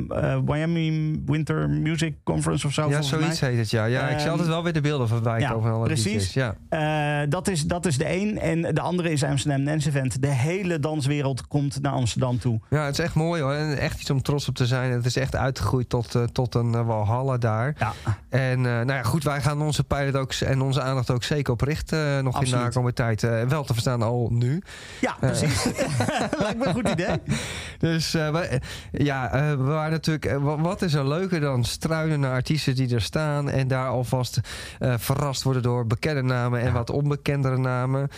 Miami 0.45 1.21
Winter 1.25 1.69
Music 1.69 2.13
Conference 2.23 2.67
of 2.67 2.73
zo. 2.73 2.89
ja, 2.89 3.01
zoiets 3.01 3.39
mij. 3.39 3.49
heet 3.49 3.59
het, 3.59 3.69
ja. 3.69 3.85
ja 3.85 4.01
ik 4.01 4.07
zie 4.09 4.19
Ehm, 4.19 4.29
altijd 4.29 4.47
wel 4.47 4.63
weer 4.63 4.73
de 4.73 4.81
beelden 4.81 5.07
ja, 5.39 5.49
van 5.49 5.71
alle 5.71 5.85
precies. 5.85 6.33
Ja. 6.33 6.55
Eh, 6.69 7.29
dat, 7.29 7.47
is, 7.47 7.65
dat 7.65 7.85
is 7.85 7.97
de 7.97 8.15
een. 8.15 8.39
En 8.39 8.61
de 8.61 8.81
andere 8.81 9.11
is 9.11 9.23
Amsterdam 9.23 9.65
Dance 9.65 9.87
Event. 9.87 10.21
De 10.21 10.27
hele 10.27 10.79
danswereld 10.79 11.47
komt 11.47 11.81
naar 11.81 11.91
Amsterdam 11.91 12.39
toe. 12.39 12.59
ja, 12.69 12.85
het 12.85 12.97
is 12.97 13.05
echt 13.05 13.13
mooi 13.15 13.41
hoor. 13.41 13.53
En 13.53 13.77
echt 13.77 13.99
iets 13.99 14.09
om 14.09 14.21
trots 14.21 14.47
op 14.47 14.55
te 14.55 14.65
zijn. 14.65 14.91
Het 14.91 15.05
is 15.05 15.15
echt 15.15 15.35
uitgegroeid 15.35 15.89
tot, 15.89 16.15
tot 16.31 16.55
een 16.55 16.71
uh, 16.73 16.85
walhalla 16.85 17.37
daar. 17.37 17.75
Ja. 17.77 17.93
En 18.29 18.61
nou 18.61 18.85
ja, 18.85 19.03
goed, 19.03 19.23
wij 19.23 19.41
gaan 19.41 19.61
onze 19.61 19.83
pilot 19.83 20.15
ook 20.15 20.33
en 20.33 20.61
onze 20.61 20.81
aandacht 20.81 21.11
ook 21.11 21.23
zeker 21.23 21.53
op 21.53 21.61
richten. 21.61 22.23
nog 22.23 22.33
in 22.33 22.39
Absoluut. 22.39 22.59
de 22.59 22.65
aankomende 22.65 22.93
tijd. 22.93 23.21
Wel 23.49 23.63
te 23.63 23.73
verstaan 23.73 24.01
al 24.01 24.27
nu. 24.31 24.61
Ja, 25.01 25.15
precies. 25.19 25.62
Lijkt 26.39 26.57
me 26.57 26.65
een 26.65 26.73
goed 26.73 26.89
idee. 26.89 27.21
Dus 27.77 28.13
eh, 28.13 28.29
we, 28.31 28.59
ja, 28.91 29.31
eh, 29.33 29.49
we 29.49 29.63
waren 29.63 29.91
natuurlijk. 29.91 30.25
eh, 30.25 30.37
wa- 30.37 30.57
wat 30.61 30.81
is 30.81 30.93
er 30.93 31.07
leuker 31.07 31.39
dan 31.39 31.63
struinen 31.63 32.19
naar 32.19 32.31
artiesten 32.33 32.75
die 32.75 32.93
er 32.95 33.01
staan 33.01 33.49
en 33.49 33.67
daar 33.67 33.87
alvast 33.87 34.39
verrast 34.79 35.43
worden 35.43 35.61
door 35.61 35.87
bekende 35.87 36.21
namen 36.21 36.61
en 36.61 36.73
wat 36.73 36.89
onbekendere 36.89 37.57
namen. 37.57 38.09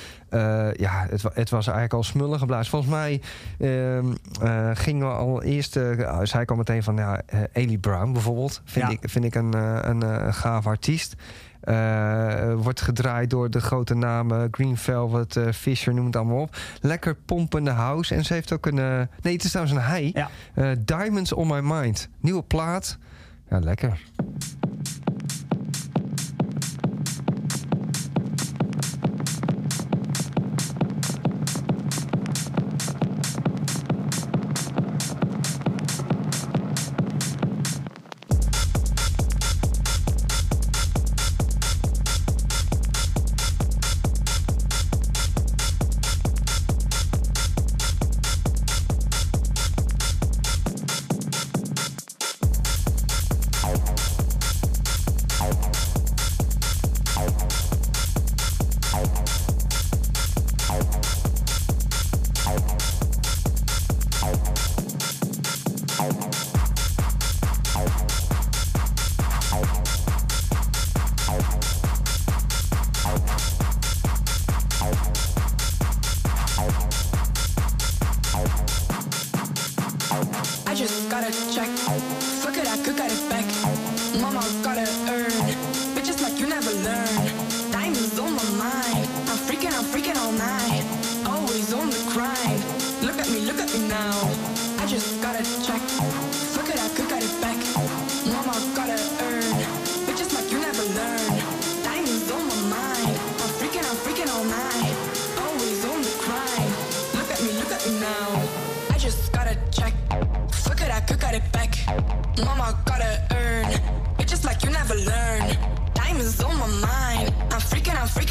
Ja, 0.73 1.05
het, 1.09 1.23
het 1.33 1.49
was 1.49 1.65
eigenlijk 1.65 1.93
al 1.93 2.03
smullen 2.03 2.39
geblazen. 2.39 2.69
Volgens 2.69 2.91
mij 2.91 3.21
ehm, 3.59 4.05
eh, 4.41 4.69
gingen 4.73 5.07
we 5.07 5.13
al 5.13 5.43
eerst. 5.43 5.75
ik 6.41 6.51
al 6.51 6.55
meteen 6.57 6.83
van 6.83 6.95
ja, 6.95 7.21
Ellie 7.53 7.77
Brown 7.77 8.11
bijvoorbeeld. 8.13 8.61
Vind 8.65 8.85
Ja. 8.85 8.91
ik, 8.91 9.09
vind 9.09 9.25
ik 9.25 9.35
een, 9.35 9.53
een, 9.89 10.33
gaaf 10.33 10.67
artiest. 10.67 11.15
Eh, 11.65 12.53
wordt 12.53 12.81
gedraaid 12.81 13.29
door 13.29 13.49
de 13.49 13.61
grote 13.61 13.93
namen 13.95 14.47
Green 14.51 14.77
Velvet, 14.77 15.35
eh, 15.35 15.51
Fisher, 15.51 15.93
noem 15.93 16.05
het 16.05 16.15
allemaal 16.15 16.41
op. 16.41 16.57
Lekker 16.81 17.15
pompende 17.15 17.71
house. 17.71 18.15
En 18.15 18.25
ze 18.25 18.33
heeft 18.33 18.51
ook 18.53 18.65
een... 18.65 18.79
eh, 18.79 19.01
nee, 19.21 19.33
het 19.33 19.43
is 19.43 19.51
trouwens 19.51 19.77
een 19.77 19.83
hij. 19.83 20.13
Ja. 20.53 20.75
Diamonds 20.75 21.33
on 21.33 21.47
My 21.47 21.59
Mind. 21.59 22.09
Nieuwe 22.19 22.43
plaat. 22.43 22.97
Ja, 23.49 23.59
lekker. 23.59 24.01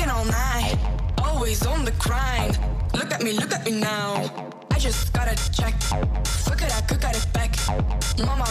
Freaking, 0.04 0.14
all 0.14 0.24
night. 0.24 0.76
Always 1.22 1.66
on 1.66 1.84
the 1.84 1.92
grind. 1.92 2.58
Look 2.94 3.12
at 3.12 3.22
me, 3.22 3.32
look 3.32 3.52
at 3.52 3.64
me 3.64 3.80
now. 3.80 4.30
I 4.70 4.78
just 4.78 5.12
gotta 5.12 5.34
check. 5.52 5.74
Fuck 6.24 6.62
it, 6.62 6.74
I 6.74 6.80
could 6.82 7.00
get 7.00 7.16
it 7.16 7.26
back. 7.32 7.54
Mama 8.18 8.46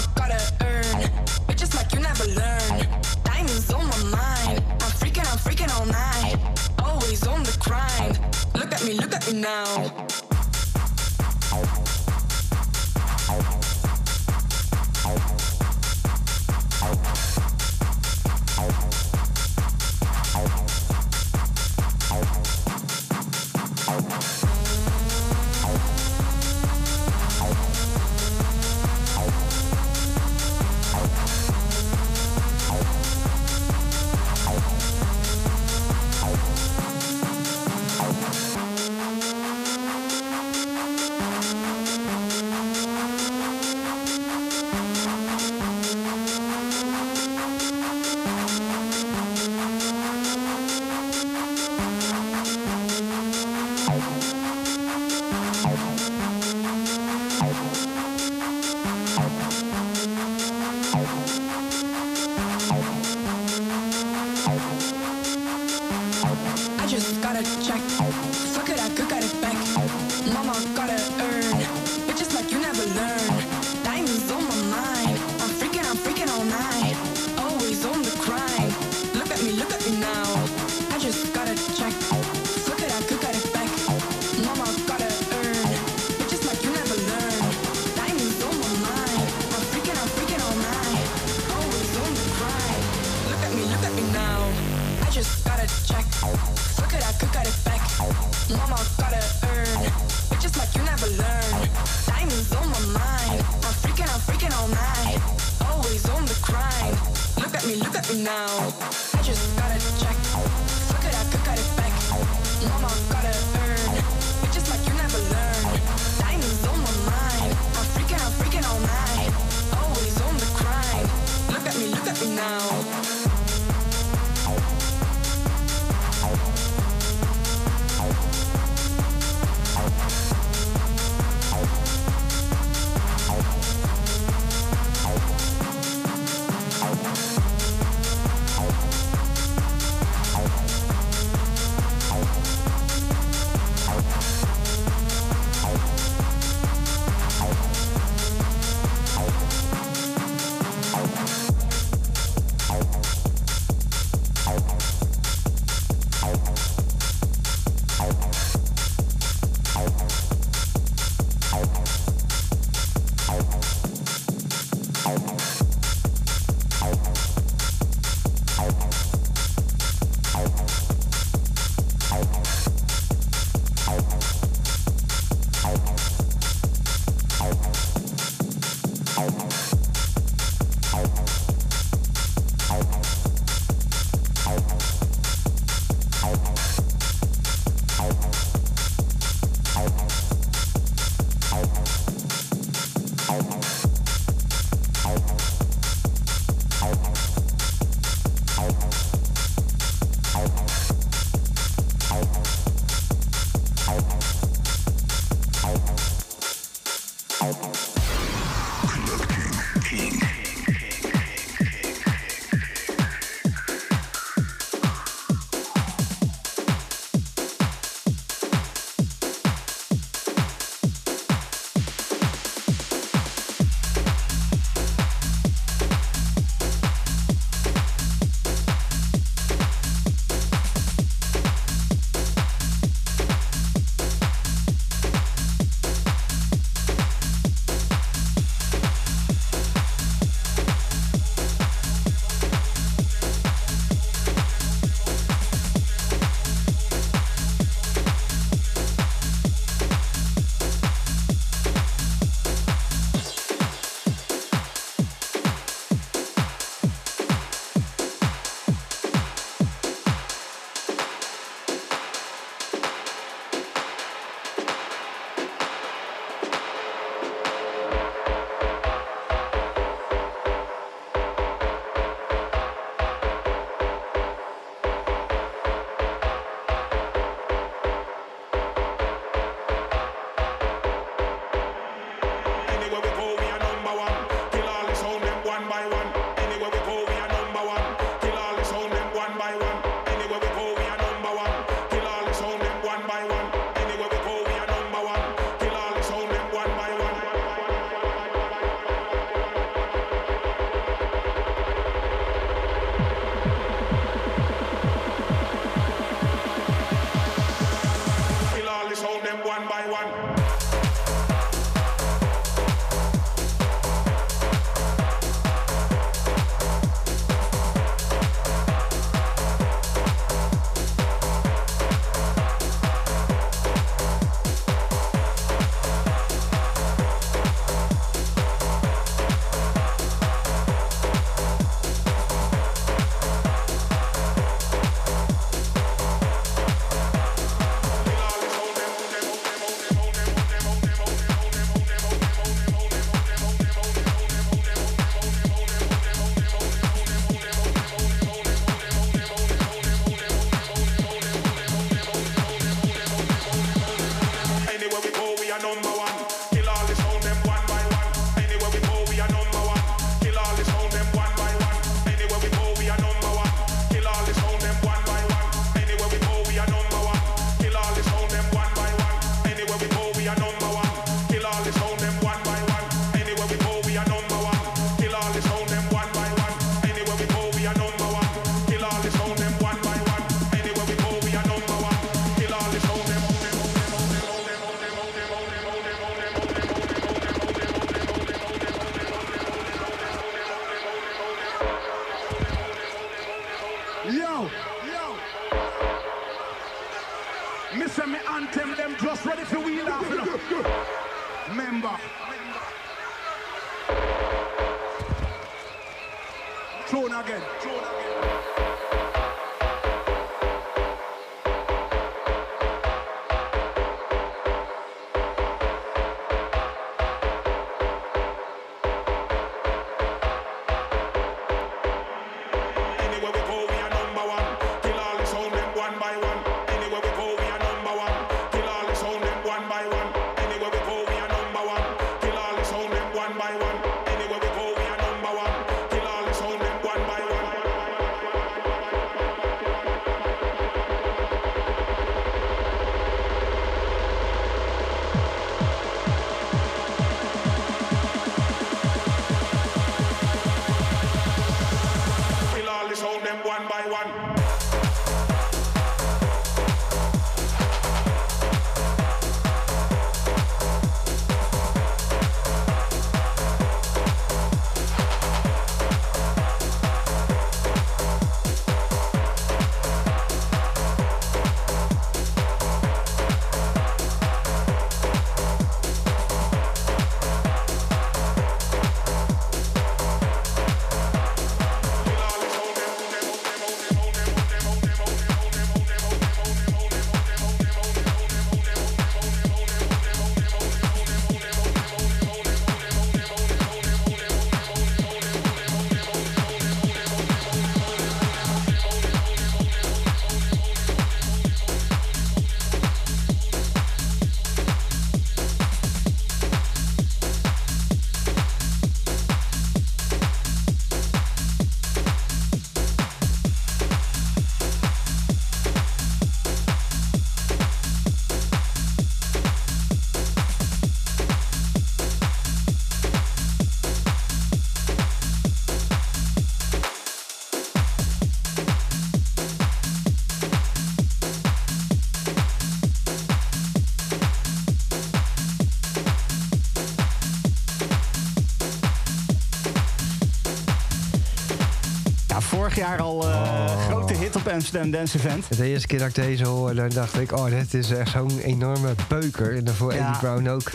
Amsterdam 544.63 544.91
Dance 544.91 545.17
Event. 545.17 545.57
De 545.57 545.65
eerste 545.65 545.87
keer 545.87 545.99
dat 545.99 546.07
ik 546.07 546.15
deze 546.15 546.45
hoorde, 546.45 546.87
dacht 546.87 547.19
ik... 547.19 547.31
oh, 547.31 547.45
dit 547.45 547.73
is 547.73 547.91
echt 547.91 548.11
zo'n 548.11 548.39
enorme 548.39 548.93
beuker. 549.07 549.55
En 549.57 549.63
daarvoor 549.63 549.93
Ja. 549.93 549.99
Eddie 549.99 550.19
Brown 550.21 550.47
ook. 550.47 550.71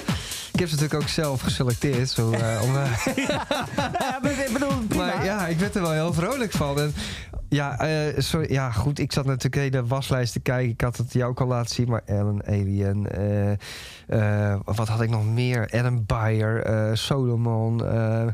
Ik 0.52 0.58
heb 0.60 0.68
ze 0.68 0.74
natuurlijk 0.74 1.02
ook 1.02 1.08
zelf 1.08 1.40
geselecteerd. 1.40 2.08
Zo, 2.10 2.30
eh, 2.30 2.60
om, 2.62 2.76
eh, 2.76 3.16
ja, 3.98 4.22
ik 4.22 4.50
bedoel, 4.52 4.72
prima. 4.88 5.04
maar 5.04 5.24
ja, 5.24 5.46
ik 5.46 5.58
werd 5.58 5.74
er 5.74 5.82
wel 5.82 5.92
heel 5.92 6.12
vrolijk 6.12 6.52
van. 6.52 6.80
En, 6.80 6.94
ja, 7.48 7.78
eh, 7.78 8.14
sorry, 8.20 8.52
ja, 8.52 8.70
goed. 8.70 8.98
Ik 8.98 9.12
zat 9.12 9.24
natuurlijk 9.24 9.72
de 9.72 9.86
waslijst 9.86 10.32
te 10.32 10.40
kijken. 10.40 10.70
Ik 10.70 10.80
had 10.80 10.96
het 10.96 11.12
jou 11.12 11.30
ook 11.30 11.40
al 11.40 11.46
laten 11.46 11.74
zien. 11.74 11.88
Maar 11.88 12.02
Ellen 12.04 12.42
Alien. 12.46 13.06
eh, 14.08 14.54
wat 14.64 14.88
had 14.88 15.00
ik 15.00 15.10
nog 15.10 15.26
meer? 15.26 15.70
Adam 15.72 16.04
Beyer. 16.06 16.62
eh, 16.62 16.90
Solomon. 16.94 17.84
eh, 17.86 18.26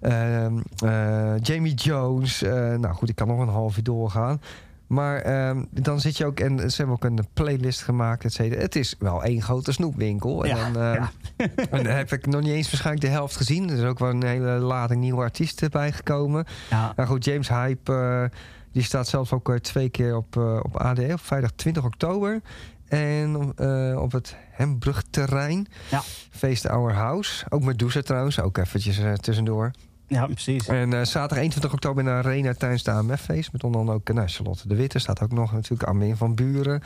ehm, 0.00 0.58
eh, 0.84 1.40
Jamie 1.42 1.74
Jones. 1.74 2.40
nou 2.40 2.92
goed, 2.94 3.08
ik 3.08 3.14
kan 3.14 3.28
nog 3.28 3.40
een 3.40 3.48
half 3.48 3.76
uur 3.76 3.82
doorgaan. 3.82 4.40
Maar 4.88 5.20
ehm, 5.20 5.64
dan 5.70 6.00
zit 6.00 6.16
je 6.16 6.26
ook... 6.26 6.40
En 6.40 6.70
ze 6.70 6.76
hebben 6.76 6.94
ook 6.94 7.04
een 7.04 7.26
playlist 7.32 7.82
gemaakt, 7.82 8.24
et 8.24 8.32
cetera. 8.32 8.60
Het 8.60 8.76
is 8.76 8.94
wel 8.98 9.24
één 9.24 9.42
grote 9.42 9.72
snoepwinkel. 9.72 10.44
En, 10.44 10.56
Ja, 10.56 10.70
dan, 10.70 10.82
eh, 10.82 10.94
ja. 10.94 11.10
en 11.70 11.84
dan 11.84 11.94
heb 11.94 12.12
ik 12.12 12.26
nog 12.26 12.40
niet 12.40 12.52
eens 12.52 12.70
waarschijnlijk 12.70 13.06
de 13.06 13.12
helft 13.12 13.36
gezien. 13.36 13.70
Er 13.70 13.76
is 13.76 13.84
ook 13.84 13.98
wel 13.98 14.10
een 14.10 14.26
hele 14.26 14.50
lading 14.50 15.00
nieuwe 15.00 15.20
artiesten 15.20 15.70
bijgekomen. 15.70 16.44
Ja. 16.70 16.92
Nou 16.96 17.08
goed, 17.08 17.24
James 17.24 17.48
Hype, 17.48 17.92
eh, 17.92 18.38
die 18.72 18.82
staat 18.82 19.08
zelfs 19.08 19.32
ook 19.32 19.48
eh, 19.48 19.56
twee 19.56 19.88
keer 19.88 20.16
op, 20.16 20.36
eh, 20.36 20.60
op 20.62 20.76
AD, 20.76 20.98
op 21.12 21.20
vrijdag 21.20 21.50
20 21.50 21.84
oktober. 21.84 22.40
En 22.88 23.36
op 23.98 24.12
het 24.12 24.36
Hembrugterrein. 24.50 25.66
Ja. 25.90 26.02
Feest 26.30 26.68
Our 26.68 26.92
House. 26.92 27.46
Ook 27.48 27.62
met 27.62 27.78
Douze 27.78 28.02
trouwens, 28.02 28.40
ook 28.40 28.58
eventjes 28.58 29.00
tussendoor. 29.20 29.70
Ja, 30.08 30.26
precies. 30.26 30.66
En 30.66 30.92
eh, 30.92 31.04
zaterdag 31.04 31.38
21 31.38 31.72
oktober 31.72 32.02
in 32.02 32.08
de 32.08 32.14
Arena 32.14 32.54
tijdens 32.54 32.82
de 32.82 32.90
AMF-feest. 32.90 33.52
Met 33.52 33.64
onder 33.64 33.80
andere 33.80 33.98
ook 33.98 34.08
eh, 34.08 34.14
nou, 34.14 34.28
Charlotte 34.28 34.68
de 34.68 34.74
Witte 34.74 34.98
staat 34.98 35.22
ook 35.22 35.32
nog 35.32 35.52
natuurlijk. 35.52 35.82
Armin 35.82 36.16
van 36.16 36.34
Buren. 36.34 36.82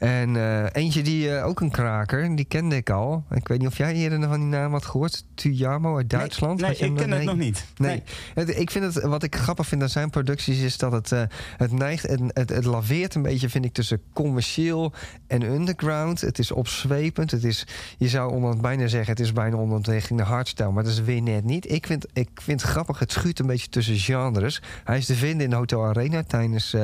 En 0.00 0.36
eh, 0.36 0.64
eentje 0.72 1.02
die 1.02 1.36
eh, 1.36 1.46
ook 1.46 1.60
een 1.60 1.70
kraker, 1.70 2.36
die 2.36 2.44
kende 2.44 2.76
ik 2.76 2.90
al. 2.90 3.24
Ik 3.30 3.48
weet 3.48 3.58
niet 3.58 3.68
of 3.68 3.76
jij 3.76 3.94
eerder 3.94 4.22
van 4.28 4.38
die 4.40 4.48
naam 4.48 4.72
had 4.72 4.84
gehoord. 4.86 5.24
Tuyamo 5.34 5.96
uit 5.96 6.10
Duitsland. 6.10 6.60
Nee, 6.60 6.70
ik 6.76 6.94
ken 6.96 7.10
het 7.10 7.24
nog 7.24 7.36
niet. 7.36 7.64
Nee. 7.76 8.02
Het- 8.34 8.58
ik 8.58 8.70
vind 8.70 8.94
het, 8.94 9.04
wat 9.04 9.22
ik 9.22 9.36
grappig 9.36 9.66
vind 9.66 9.82
aan 9.82 9.88
zijn 9.88 10.10
producties 10.10 10.60
is 10.60 10.76
dat 10.78 10.92
het, 10.92 11.12
eh, 11.12 11.22
het 11.56 11.72
neigt, 11.72 12.02
het, 12.06 12.20
het, 12.26 12.48
het 12.50 12.64
laveert 12.64 13.14
een 13.14 13.22
beetje, 13.22 13.48
vind 13.48 13.64
ik, 13.64 13.72
tussen 13.72 14.02
commercieel 14.12 14.92
en 15.26 15.42
underground. 15.42 16.20
Het 16.20 16.38
is 16.38 16.50
opzwepend. 16.52 17.30
Het 17.30 17.44
is, 17.44 17.66
je 17.98 18.08
zou 18.08 18.32
onder 18.32 18.56
bijna 18.60 18.86
zeggen, 18.86 19.10
het 19.10 19.20
is 19.20 19.32
bijna 19.32 19.56
onder 19.56 19.92
richting 19.92 20.18
de 20.18 20.24
hardstyle, 20.24 20.70
maar 20.70 20.82
dat 20.84 20.92
is 20.92 21.00
weer 21.00 21.22
net 21.22 21.44
niet. 21.44 21.70
Ik 21.72 21.86
vind, 21.86 22.06
ik 22.12 22.28
vind 22.34 22.60
het 22.62 22.70
grappig, 22.70 22.98
het 22.98 23.12
schuurt 23.12 23.38
een 23.38 23.46
beetje 23.46 23.68
tussen 23.68 23.96
genres. 23.96 24.62
Hij 24.84 24.98
is 24.98 25.06
te 25.06 25.14
vinden 25.14 25.44
in 25.44 25.50
de 25.50 25.56
Hotel 25.56 25.84
Arena 25.84 26.22
tijdens 26.22 26.76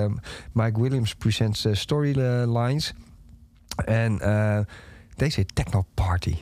Mike 0.53 0.81
Williams 0.81 1.15
Presents 1.15 1.67
Storylines. 1.73 2.95
En 3.85 4.21
eh, 4.21 4.59
deze 5.17 5.47
Techno 5.47 5.85
Party. 5.95 6.37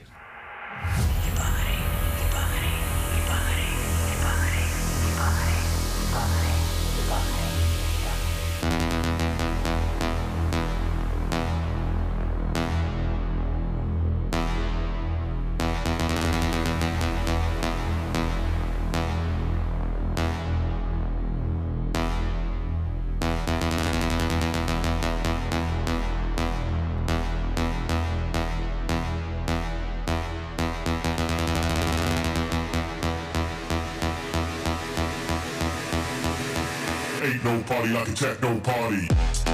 Techno 38.15 38.61
party. 38.61 39.54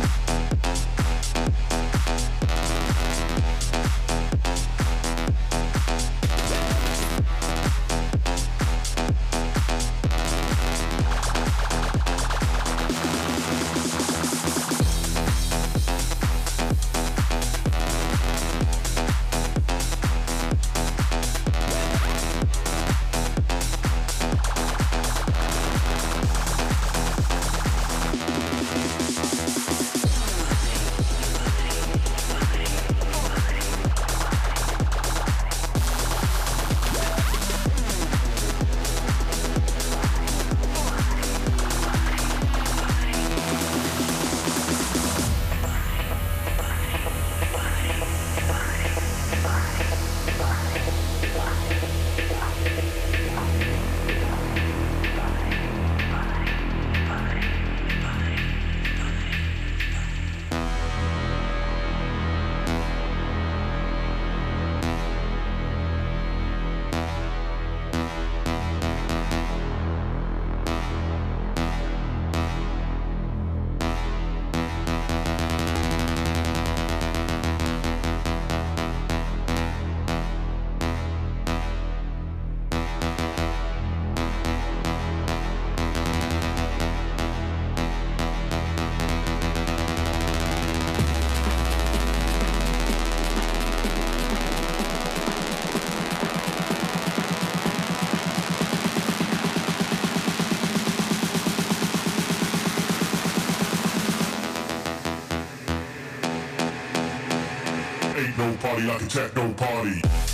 Party 108.60 108.82
like 108.82 109.02
a 109.02 109.06
techno 109.06 109.52
party. 109.54 110.29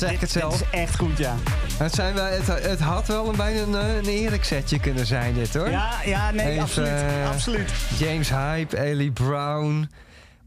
Dan 0.00 0.08
zeg 0.08 0.12
ik 0.16 0.20
het 0.20 0.30
zelf. 0.30 0.58
Dit 0.58 0.66
is 0.72 0.78
echt 0.80 0.96
goed, 0.98 1.18
ja. 1.18 1.34
Het, 1.78 1.94
zijn 1.94 2.14
wel, 2.14 2.24
het, 2.24 2.46
het 2.46 2.80
had 2.80 3.06
wel 3.06 3.28
een, 3.28 3.36
bijna 3.36 3.60
een, 3.60 3.74
eh, 3.74 3.96
een 3.96 4.04
eerlijk 4.04 4.44
setje 4.44 4.80
kunnen 4.80 5.06
zijn, 5.06 5.34
dit 5.34 5.54
hoor. 5.54 5.70
Ja, 5.70 5.92
ja 6.04 6.30
nee, 6.30 6.46
Even, 6.46 6.62
absoluut. 6.62 6.88
eh, 6.88 7.30
absoluut. 7.30 7.72
James 7.98 8.30
Hype, 8.30 8.76
Ellie 8.76 9.12
Brown, 9.12 9.90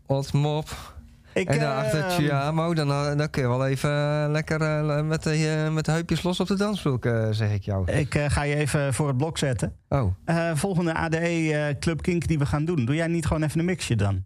Odd 0.06 0.34
Mop. 0.34 0.96
Ik, 1.34 1.48
en 1.48 1.60
daarachter 1.60 2.00
ehm, 2.00 2.10
Chiamo. 2.10 2.74
Dan, 2.74 2.90
eh, 2.92 3.18
dan 3.18 3.30
kun 3.30 3.42
je 3.42 3.48
wel 3.48 3.68
even 3.68 3.92
lekker 4.32 4.60
met, 5.06 5.24
de, 5.24 5.68
met 5.72 5.86
de 5.86 5.92
heupjes 5.92 6.24
los 6.24 6.40
op 6.40 6.48
de 6.48 6.56
dansvloer, 6.58 7.28
zeg 7.32 7.52
ik 7.52 7.64
jou. 7.64 7.92
Ik 7.92 8.26
ga 8.28 8.44
je 8.44 8.56
even 8.56 8.94
voor 8.94 9.08
het 9.08 9.18
blok 9.18 9.38
zetten. 9.38 9.74
Oh. 9.90 10.14
Volgende 10.54 10.94
ADE 10.94 11.76
Club 11.80 12.02
Kink 12.02 12.28
die 12.28 12.40
we 12.40 12.46
gaan 12.46 12.66
doen. 12.66 12.86
Doe 12.86 12.96
jij 12.96 13.08
niet 13.08 13.26
gewoon 13.26 13.44
even 13.44 13.60
een 13.60 13.66
mixje 13.66 13.96
dan? 13.96 14.26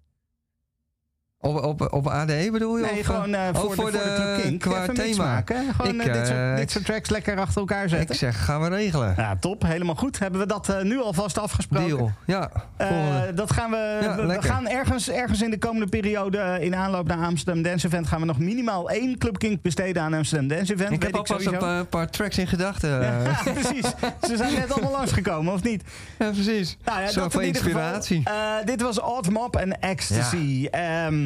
Op, 1.42 1.64
op, 1.64 1.94
op 1.94 2.08
ADE 2.08 2.50
bedoel 2.52 2.78
je? 2.78 2.84
Nee, 2.86 3.00
of, 3.00 3.06
gewoon 3.06 3.34
eh, 3.34 3.48
oh, 3.54 3.72
voor, 3.72 3.92
de, 3.92 4.00
Club 4.16 4.42
Kink. 4.42 4.62
qua 4.62 4.88
een 4.88 4.94
thema. 4.94 5.24
maken. 5.26 5.74
Gewoon 5.76 6.02
Ik, 6.02 6.08
eh, 6.08 6.14
dit, 6.14 6.30
eh, 6.30 6.36
soort, 6.38 6.58
dit 6.58 6.72
soort 6.72 6.86
tracks 6.86 7.10
lekker 7.10 7.40
achter 7.40 7.60
elkaar 7.60 7.90
zetten. 7.90 8.10
Ik 8.10 8.20
zeg, 8.20 8.46
gaan 8.46 8.62
we 8.62 8.68
regelen. 8.68 9.14
Ja, 9.18 9.36
top. 9.40 9.62
Helemaal 9.64 9.96
goed. 9.96 10.20
Hebben 10.20 10.40
we 10.40 10.46
dat 10.46 10.70
eh, 10.70 10.82
nu 10.82 11.02
alvast 11.02 11.38
afgesproken? 11.38 11.88
Deal. 11.98 12.12
Ja, 12.26 12.50
Eh, 12.78 12.88
dat 13.36 13.52
gaan 13.54 13.72
we. 13.72 14.00
Ja, 14.02 14.26
we- 14.28 14.42
gaan 14.42 14.68
ergens, 14.68 15.10
ergens 15.10 15.42
in 15.42 15.50
de 15.50 15.58
komende 15.58 15.88
periode 15.88 16.38
eh, 16.38 16.64
in 16.66 16.76
aanloop 16.76 17.08
naar 17.08 17.26
Amsterdam 17.26 17.64
Dance 17.64 17.88
Event 17.88 18.08
gaan 18.08 18.20
we 18.20 18.26
nog 18.26 18.40
minimaal 18.40 18.90
één 18.90 19.18
Club 19.18 19.38
Kink 19.38 19.62
besteden 19.62 20.02
aan 20.04 20.14
Amsterdam 20.14 20.48
Dance 20.48 20.74
Event. 20.74 20.92
ik 20.92 21.04
heb 21.04 21.16
alvast 21.16 21.46
een 21.48 21.54
sowieso. 21.54 21.86
paar, 21.90 22.10
tracks 22.10 22.38
in 22.38 22.48
gedachten. 22.48 22.90
Ja, 23.02 23.52
precies. 23.54 23.86
Ze 24.28 24.38
zijn 24.38 24.54
net 24.54 24.72
allemaal 24.74 24.92
langsgekomen, 24.92 25.54
of 25.54 25.64
niet? 25.64 25.84
Ja, 26.20 26.30
precies. 26.30 26.78
Nou 26.86 27.02
ja, 27.02 27.08
Zo 27.08 27.20
dat 27.20 27.24
in 27.34 27.40
geval. 27.40 27.42
inspiratie. 27.42 28.22
Eh, 28.24 28.34
dit 28.66 28.82
was 28.82 29.00
Odd 29.02 29.30
Mop 29.30 29.56
en 29.56 29.80
Ecstasy. 29.80 30.68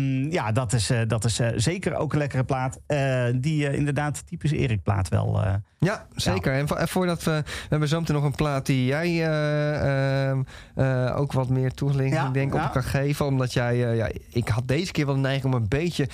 Ja, 0.05 0.27
ja 0.29 0.51
dat 0.51 0.73
is, 0.73 0.89
eh, 0.89 0.99
dat 1.07 1.25
is 1.25 1.39
eh, 1.39 1.47
zeker 1.55 1.95
ook 1.95 2.13
een 2.13 2.19
lekkere 2.19 2.43
plaat. 2.43 2.79
eh, 2.87 3.25
die 3.35 3.75
inderdaad 3.75 4.27
typisch 4.27 4.51
Erik 4.51 4.83
plaat 4.83 5.09
wel. 5.09 5.41
Ja, 5.79 6.07
zeker. 6.15 6.53
En, 6.53 6.67
vo- 6.67 6.75
en 6.75 6.87
voordat 6.87 7.23
we... 7.23 7.31
We 7.45 7.51
hebben 7.69 7.87
zo 7.87 7.99
meteen 7.99 8.15
nog 8.15 8.23
een 8.23 8.35
plaat 8.35 8.65
die 8.65 8.85
jij 8.85 9.07
eh, 9.27 10.29
ehm, 10.29 10.43
eh, 10.75 11.17
ook 11.17 11.31
wat 11.31 11.49
meer 11.49 11.71
toelichting 11.71 12.13
Ja, 12.13 12.29
denk, 12.29 12.53
ja. 12.53 12.65
op 12.65 12.71
kan 12.71 12.83
geven. 12.83 13.25
Omdat 13.25 13.53
jij... 13.53 13.77
ja, 13.77 14.09
ik 14.29 14.47
had 14.47 14.67
deze 14.67 14.91
keer 14.91 15.05
wel 15.05 15.15
de 15.15 15.21
neiging 15.21 15.53
om 15.53 15.61
een 15.61 15.67
beetje 15.67 16.07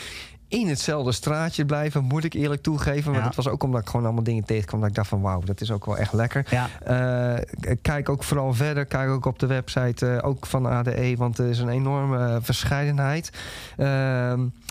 in 0.51 0.67
hetzelfde 0.67 1.11
straatje 1.11 1.65
blijven, 1.65 2.03
moet 2.03 2.23
ik 2.23 2.33
eerlijk 2.33 2.61
toegeven. 2.61 3.11
Maar 3.11 3.19
dat 3.25 3.35
was 3.35 3.47
ook 3.47 3.63
omdat 3.63 3.81
ik 3.81 3.87
gewoon 3.89 4.05
allemaal 4.05 4.23
dingen 4.23 4.43
tegenkwam. 4.45 4.79
Dat 4.79 4.89
ik 4.89 4.95
dacht 4.95 5.07
van 5.09 5.21
wauw, 5.21 5.39
dat 5.41 5.61
is 5.61 5.71
ook 5.71 5.85
wel 5.85 5.97
echt 5.97 6.13
lekker. 6.13 6.45
Ja. 6.49 6.69
K- 7.59 7.75
kijk 7.81 8.09
ook 8.09 8.23
vooral 8.23 8.53
verder. 8.53 8.85
Kijk 8.85 9.09
ook 9.09 9.25
op 9.25 9.39
de 9.39 9.45
website 9.47 10.07
eh, 10.07 10.27
ook 10.27 10.45
van 10.45 10.65
ADE. 10.65 11.13
Want 11.17 11.37
er 11.37 11.49
is 11.49 11.59
een 11.59 11.69
enorme 11.69 12.27
eh, 12.27 12.35
verscheidenheid. 12.41 13.29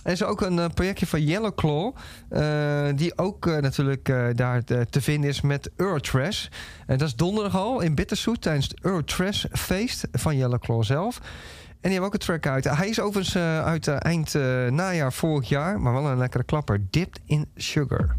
Er 0.03 0.13
is 0.13 0.23
ook 0.25 0.41
een 0.41 0.75
projectje 0.75 1.07
van 1.07 1.23
Yellowclaw. 1.25 1.93
eh, 2.29 2.43
die 2.95 3.19
ook 3.19 3.47
natuurlijk 3.47 4.13
daar 4.37 4.65
te, 4.65 5.01
vinden 5.01 5.31
is 5.31 5.41
met 5.41 5.71
Eurotrash. 5.77 6.47
En 6.87 6.99
dat 6.99 7.09
is 7.09 7.15
donderdag 7.15 7.57
al 7.57 7.81
in 7.81 7.95
Bitterzoet 7.95 8.43
tijdens 8.43 8.69
het 8.69 8.79
Eurotrash 8.83 9.45
feest 9.53 10.07
van 10.13 10.37
Yellowclaw 10.37 10.83
zelf. 10.85 11.21
En 11.81 11.91
die 11.91 11.93
hebben 12.01 12.07
ook 12.07 12.15
een 12.15 12.27
track 12.27 12.47
uit. 12.47 12.77
Hij 12.77 12.89
is 12.89 13.01
overigens 13.01 13.35
eh, 13.35 13.65
uit 13.65 13.87
eh, 13.87 13.97
eind 13.99 14.35
eh, 14.35 14.67
najaar 14.67 15.13
vorig 15.13 15.49
jaar. 15.49 15.81
Maar 15.81 15.93
wel 15.93 16.07
een 16.07 16.19
lekkere 16.19 16.45
klapper. 16.45 16.81
Dipped 16.91 17.21
in 17.27 17.47
Sugar. 17.57 18.17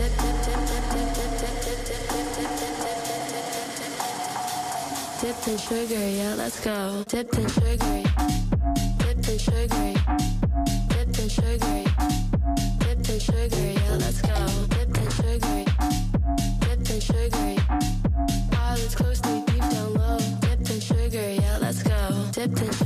dipping, 0.04 0.08
dipping, 0.08 0.10
dipping, 5.22 5.52
in 5.52 5.58
sugar, 5.58 6.08
yeah, 6.08 6.34
let's 6.34 6.64
go. 6.64 7.04
Dipped 7.08 7.38
in 7.38 7.48
sugar. 7.48 7.78
Yeah, 7.82 7.94
let's 7.94 8.24
go. 8.24 8.48
Dipped 8.48 8.58
in 8.58 8.68
sugar. 8.68 8.82
Dipped 8.98 9.28
in 9.28 9.38
sugar. 9.38 9.94
Dipped 10.88 11.18
in 11.18 11.28
sugar. 11.28 11.82
Dipped 22.32 22.60
in 22.60 22.82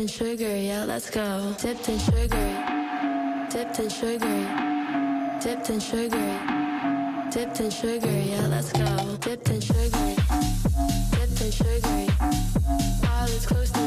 in 0.00 0.06
sugar, 0.06 0.56
yeah, 0.56 0.84
let's 0.84 1.10
go. 1.10 1.54
Dipped 1.58 1.88
in 1.90 1.98
sugar. 1.98 3.46
Dipped 3.50 3.78
in 3.80 3.90
sugar. 3.90 4.38
Dipped 5.42 5.68
in 5.68 5.78
sugar. 5.78 6.30
Dipped 7.30 7.60
in 7.60 7.70
sugar, 7.70 8.10
yeah, 8.10 8.46
let's 8.46 8.72
go. 8.72 9.16
Dipped 9.20 9.50
in 9.50 9.60
sugar. 9.60 10.14
Dipped 11.12 11.40
in 11.42 11.50
sugar. 11.50 12.06
Eyelids 13.04 13.46
closed, 13.46 13.68
stay 13.68 13.79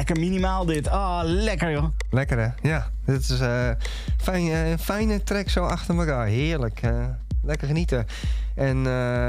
lekker 0.00 0.18
minimaal 0.20 0.64
dit. 0.64 0.88
Ah, 0.88 1.20
lekker 1.24 1.70
joh. 1.70 1.84
Lekker 2.10 2.38
hè? 2.38 2.68
Ja, 2.68 2.90
dit 3.06 3.20
is 3.20 3.40
eh 3.40 3.68
fijn, 4.16 4.48
eh, 4.48 4.70
een 4.70 4.78
fijne 4.78 5.22
track 5.22 5.48
zo 5.48 5.64
achter 5.64 5.98
elkaar. 5.98 6.26
Heerlijk. 6.26 6.82
eh, 6.82 7.04
lekker 7.42 7.66
genieten. 7.66 8.06
En 8.54 8.82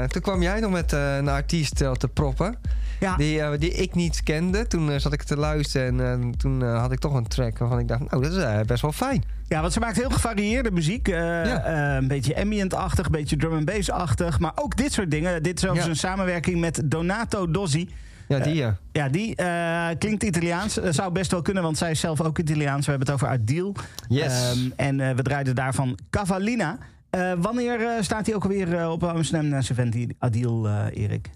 toen 0.08 0.22
kwam 0.22 0.42
jij 0.42 0.60
nog 0.60 0.70
met 0.70 0.92
een 0.92 1.28
artiest 1.28 1.76
te 1.76 2.08
proppen. 2.14 2.54
Ja. 3.00 3.16
Die, 3.16 3.58
die 3.58 3.72
ik 3.72 3.94
niet 3.94 4.22
kende. 4.22 4.66
Toen 4.66 5.00
zat 5.00 5.12
ik 5.12 5.22
te 5.22 5.36
luisteren 5.36 6.00
en 6.00 6.34
toen 6.36 6.62
had 6.62 6.92
ik 6.92 6.98
toch 6.98 7.14
een 7.14 7.28
track 7.28 7.58
waarvan 7.58 7.78
ik 7.78 7.88
dacht... 7.88 8.10
Nou, 8.10 8.22
dat 8.22 8.32
is 8.32 8.66
best 8.66 8.82
wel 8.82 8.92
fijn. 8.92 9.24
Ja, 9.48 9.60
want 9.60 9.72
ze 9.72 9.80
maakt 9.80 9.96
heel 9.96 10.10
gevarieerde 10.10 10.70
muziek. 10.70 11.08
Een 11.08 12.08
beetje 12.08 12.40
ambient-achtig, 12.40 13.06
een 13.06 13.12
beetje 13.12 13.36
drum 13.36 13.52
and 13.52 13.64
bass-achtig. 13.64 14.38
Maar 14.38 14.52
ook 14.54 14.76
dit 14.76 14.92
soort 14.92 15.10
dingen. 15.10 15.42
Dit 15.42 15.56
is 15.62 15.70
Ja. 15.72 15.86
een 15.86 15.96
samenwerking 15.96 16.60
met 16.60 16.80
Donato 16.84 17.50
Dozzi. 17.50 17.88
Ja, 18.28 18.38
die 18.38 18.54
ja. 18.54 18.76
Ja, 18.92 19.08
die 19.08 19.36
eh, 19.36 19.88
klinkt 19.98 20.22
Italiaans. 20.22 20.78
Eh, 20.78 20.92
zou 20.92 21.12
best 21.12 21.30
wel 21.30 21.42
kunnen, 21.42 21.62
want 21.62 21.78
zij 21.78 21.90
is 21.90 22.00
zelf 22.00 22.20
ook 22.20 22.38
Italiaans. 22.38 22.84
We 22.86 22.90
hebben 22.90 23.12
het 23.12 23.22
over 23.22 23.34
Adil. 23.38 23.74
Yes. 24.08 24.50
Ehm, 24.50 24.58
en 24.76 25.00
eh, 25.00 25.14
we 25.14 25.22
draaiden 25.22 25.54
daarvan 25.54 25.98
Cavallina. 26.10 26.78
Eh, 27.10 27.32
wanneer 27.38 27.80
eh, 27.80 28.02
staat 28.02 28.26
hij 28.26 28.34
ook 28.34 28.42
alweer 28.42 28.76
eh, 28.78 28.90
op 28.90 29.04
Amsterdam 29.04 29.58
Event, 29.58 29.92
die 29.92 30.16
Adil, 30.18 30.66
eh, 30.68 31.02
Erik? 31.02 31.30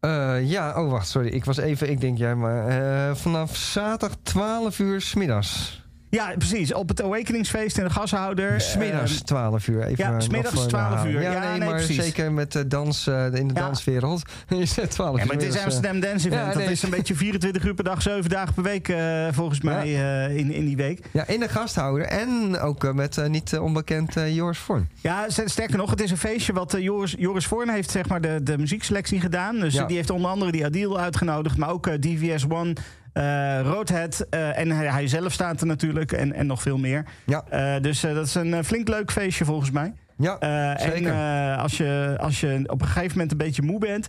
Eh, 0.00 0.50
ja, 0.50 0.82
oh 0.82 0.90
wacht, 0.90 1.08
sorry. 1.08 1.28
Ik 1.28 1.44
was 1.44 1.56
even, 1.56 1.90
ik 1.90 2.00
denk 2.00 2.18
jij 2.18 2.34
maar. 2.34 2.68
eh, 2.68 3.14
vanaf 3.14 3.56
zaterdag 3.56 4.18
12 4.22 4.78
uur 4.78 5.00
smiddags. 5.00 5.82
Ja, 6.10 6.32
precies. 6.38 6.74
Op 6.74 6.88
het 6.88 7.02
Awakeningsfeest 7.02 7.78
in 7.78 7.84
de 7.84 7.90
gashouder. 7.90 8.60
Smiddags 8.60 9.14
Ehm, 9.14 9.24
12 9.24 9.68
uur. 9.68 9.82
Even 9.82 10.12
ja, 10.12 10.20
smiddags 10.20 10.54
voor 10.54 10.66
12 10.66 10.88
herhalen. 10.88 11.12
uur. 11.12 11.20
Ja, 11.22 11.32
Ja, 11.32 11.40
nee, 11.50 11.58
nee, 11.58 11.68
maar 11.68 11.76
precies. 11.78 11.96
zeker 12.04 12.32
met 12.32 12.52
de 12.52 12.66
dans, 12.66 13.06
eh, 13.06 13.24
in 13.24 13.48
de 13.48 13.54
Ja. 13.54 13.60
danswereld 13.60 14.22
is 14.48 14.76
het 14.76 14.90
12 14.90 15.16
Ja, 15.16 15.20
uur. 15.22 15.26
maar 15.26 15.36
het 15.36 15.44
is 15.44 15.56
eh. 15.56 15.64
Amsterdam 15.64 16.00
Dance 16.00 16.26
Event. 16.30 16.52
Ja, 16.54 16.60
Dat 16.60 16.70
is 16.70 16.82
een 16.82 16.90
beetje 16.90 17.14
24 17.14 17.64
uur 17.64 17.74
per 17.74 17.84
dag, 17.84 18.02
7 18.02 18.30
dagen 18.30 18.54
per 18.54 18.62
week, 18.62 18.88
eh, 18.88 19.26
volgens 19.30 19.60
mij, 19.60 19.82
eh, 19.84 20.36
in, 20.36 20.52
in 20.52 20.64
die 20.64 20.76
week. 20.76 21.00
Ja, 21.12 21.26
in 21.26 21.40
de 21.40 21.48
gasthouder. 21.48 22.06
En 22.06 22.58
ook 22.60 22.84
eh, 22.84 22.92
met 22.92 23.18
eh, 23.18 23.26
niet 23.28 23.52
eh, 23.52 23.62
onbekend 23.62 24.16
eh, 24.16 24.34
Joris 24.34 24.58
Vorn. 24.58 24.88
Ja, 25.00 25.26
sterker 25.28 25.76
nog, 25.76 25.90
het 25.90 26.00
is 26.00 26.10
een 26.10 26.16
feestje 26.18 26.52
wat 26.52 26.74
eh, 26.74 26.82
Joris, 26.82 27.14
Joris 27.18 27.46
Voorn 27.46 27.68
heeft 27.68 27.90
zeg 27.90 28.08
maar, 28.08 28.20
de, 28.20 28.40
de 28.42 28.58
muziekselectie 28.58 29.20
gedaan. 29.20 29.58
Dus 29.60 29.74
Ja. 29.74 29.80
eh, 29.82 29.86
die 29.86 29.96
heeft 29.96 30.10
onder 30.10 30.30
andere 30.30 30.52
die 30.52 30.64
Adil 30.64 30.98
uitgenodigd, 30.98 31.56
maar 31.56 31.70
ook 31.70 31.86
eh, 31.86 31.94
DVS 32.00 32.44
One, 32.48 32.72
eh 33.18 33.60
Roadhead. 33.62 34.26
eh, 34.30 34.58
en 34.58 34.70
hij, 34.70 34.86
hij 34.86 35.08
zelf 35.08 35.32
staat 35.32 35.60
er 35.60 35.66
natuurlijk 35.66 36.12
en, 36.12 36.32
en 36.32 36.46
nog 36.46 36.62
veel 36.62 36.78
meer. 36.78 37.04
Ja. 37.26 37.44
Eh, 37.48 37.82
dus 37.82 38.00
dat 38.00 38.26
is 38.26 38.34
een 38.34 38.64
flink 38.64 38.88
leuk 38.88 39.10
feestje 39.10 39.44
volgens 39.44 39.70
mij. 39.70 39.92
Ja, 40.16 40.36
zeker. 40.78 41.12
En 41.12 41.58
als, 41.58 41.76
je, 41.76 42.16
als 42.20 42.40
je 42.40 42.62
op 42.66 42.80
een 42.80 42.86
gegeven 42.86 43.10
moment 43.12 43.30
een 43.30 43.38
beetje 43.38 43.62
moe 43.62 43.78
bent... 43.78 44.08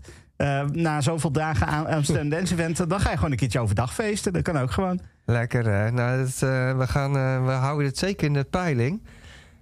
na 0.72 1.02
zoveel 1.02 1.32
dagen 1.32 1.68
aan 1.68 1.88
Amsterdam 1.88 2.30
Dance 2.30 2.54
Event... 2.54 2.90
dan 2.90 3.00
ga 3.00 3.10
je 3.10 3.16
gewoon 3.16 3.32
een 3.32 3.38
keertje 3.38 3.60
overdag 3.60 3.94
feesten. 3.94 4.34
Dat 4.34 4.42
kan 4.42 4.58
ook 4.58 4.72
gewoon. 4.72 5.00
Lekker 5.26 5.66
hè. 5.66 5.92
Nou, 5.92 6.18
dat, 6.18 6.40
we, 6.78 6.86
gaan, 6.88 7.12
we 7.46 7.52
houden 7.52 7.88
het 7.88 7.98
zeker 7.98 8.28
in 8.28 8.34
de 8.34 8.44
peiling. 8.44 9.02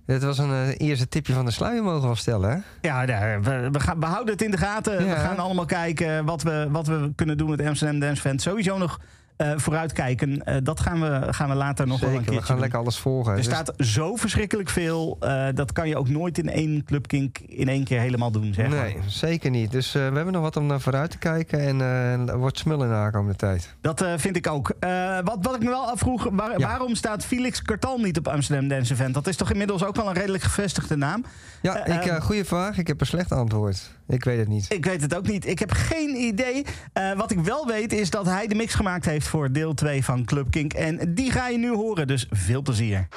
Dit 0.05 0.23
was 0.23 0.37
een 0.37 0.69
eerste 0.69 1.07
tipje 1.07 1.33
van 1.33 1.45
de 1.45 1.51
sluier 1.51 1.83
mogen 1.83 2.09
we 2.09 2.15
stellen 2.15 2.49
hè. 2.49 2.57
Ja, 2.81 3.05
we, 3.41 3.69
we, 3.71 3.79
gaan, 3.79 3.99
we 3.99 4.05
houden 4.05 4.33
het 4.33 4.41
in 4.41 4.51
de 4.51 4.57
gaten. 4.57 5.05
Ja. 5.05 5.13
We 5.13 5.19
gaan 5.19 5.37
allemaal 5.37 5.65
kijken 5.65 6.25
wat 6.25 6.43
we, 6.43 6.67
wat 6.69 6.87
we 6.87 7.11
kunnen 7.15 7.37
doen 7.37 7.49
met 7.49 7.61
Amsterdam 7.61 7.99
Dance 7.99 8.17
Event. 8.17 8.41
Sowieso 8.41 8.77
nog 8.77 8.99
vooruitkijken. 9.37 10.43
Eh, 10.45 10.55
dat 10.63 10.79
gaan 10.79 11.01
we, 11.01 11.33
gaan 11.33 11.49
we 11.49 11.55
later 11.55 11.87
nog 11.87 11.99
wel 11.99 12.09
een 12.09 12.15
keertje 12.15 12.31
we 12.35 12.41
gaan 12.41 12.51
doen. 12.51 12.59
lekker 12.59 12.79
alles 12.79 12.97
volgen. 12.97 13.31
Er 13.31 13.37
Dus- 13.37 13.45
staat 13.45 13.73
zo 13.77 14.15
verschrikkelijk 14.15 14.69
veel. 14.69 15.17
eh, 15.19 15.47
dat 15.53 15.71
kan 15.71 15.87
je 15.87 15.97
ook 15.97 16.09
nooit 16.09 16.37
in 16.37 16.49
één 16.49 16.83
clubkink 16.83 17.37
in 17.39 17.67
één 17.67 17.83
keer 17.83 17.99
helemaal 17.99 18.31
doen. 18.31 18.53
Zeg 18.53 18.67
maar. 18.69 18.77
Nee, 18.83 18.97
zeker 19.07 19.49
niet. 19.49 19.71
Dus 19.71 19.87
eh, 19.95 20.07
we 20.07 20.15
hebben 20.15 20.33
nog 20.33 20.41
wat 20.41 20.55
om 20.57 20.65
naar 20.65 20.81
vooruit 20.81 21.11
te 21.11 21.17
kijken. 21.17 21.59
En 21.59 21.81
eh, 21.81 22.29
er 22.29 22.37
wordt 22.37 22.57
smullen 22.57 22.89
na 22.89 23.05
de 23.05 23.11
komende 23.11 23.35
tijd. 23.37 23.75
Dat 23.81 24.01
eh, 24.01 24.13
vind 24.17 24.35
ik 24.35 24.47
ook. 24.47 24.71
Eh, 24.79 25.17
wat, 25.23 25.37
wat 25.41 25.55
ik 25.55 25.61
me 25.63 25.69
wel 25.69 25.89
afvroeg, 25.91 26.27
waar- 26.31 26.59
Ja. 26.59 26.67
waarom 26.67 26.95
staat 26.95 27.25
Felix 27.25 27.61
Kartal 27.61 27.97
niet 27.97 28.17
op 28.17 28.27
Amsterdam 28.27 28.67
Dance 28.67 28.93
Event? 28.93 29.13
Dat 29.13 29.27
is 29.27 29.35
toch 29.35 29.51
inmiddels 29.51 29.83
ook 29.85 29.95
wel 29.95 30.07
een 30.07 30.13
redelijk 30.13 30.43
gevestigde 30.43 30.95
naam? 30.95 31.25
Ja, 31.61 31.75
Eh, 31.85 31.95
ik, 31.95 32.05
eh, 32.05 32.15
eh, 32.15 32.21
goede 32.21 32.45
vraag. 32.45 32.77
Ik 32.77 32.87
heb 32.87 33.01
een 33.01 33.07
slecht 33.07 33.31
antwoord. 33.31 33.95
Ik 34.07 34.23
weet 34.23 34.37
het 34.37 34.47
niet. 34.47 34.65
Ik 34.69 34.85
weet 34.85 35.01
het 35.01 35.15
ook 35.15 35.27
niet. 35.27 35.47
Ik 35.47 35.59
heb 35.59 35.71
geen 35.71 36.15
idee. 36.15 36.65
Eh, 36.93 37.13
wat 37.13 37.31
ik 37.31 37.39
wel 37.39 37.67
weet 37.67 37.93
is 37.93 38.09
dat 38.09 38.25
hij 38.25 38.47
de 38.47 38.55
mix 38.55 38.73
gemaakt 38.73 39.05
heeft 39.05 39.27
voor 39.27 39.51
deel 39.51 39.73
2 39.73 40.03
van 40.03 40.25
Club 40.25 40.51
Kink. 40.51 40.73
En 40.73 41.13
die 41.13 41.31
ga 41.31 41.47
je 41.47 41.57
nu 41.57 41.73
horen, 41.73 42.07
dus 42.07 42.27
veel 42.29 42.61
plezier. 42.61 43.07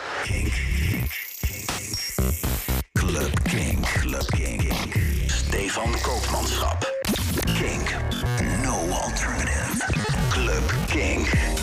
Club 2.92 3.42
King, 3.42 3.80
Club 3.80 4.26
King. 4.26 4.72
Stefan 5.26 5.94
Koopmanschap. 6.02 7.02
King, 7.44 7.88
no 8.62 8.88
alternative. 8.88 9.84
Club 10.30 10.74
King. 10.86 11.59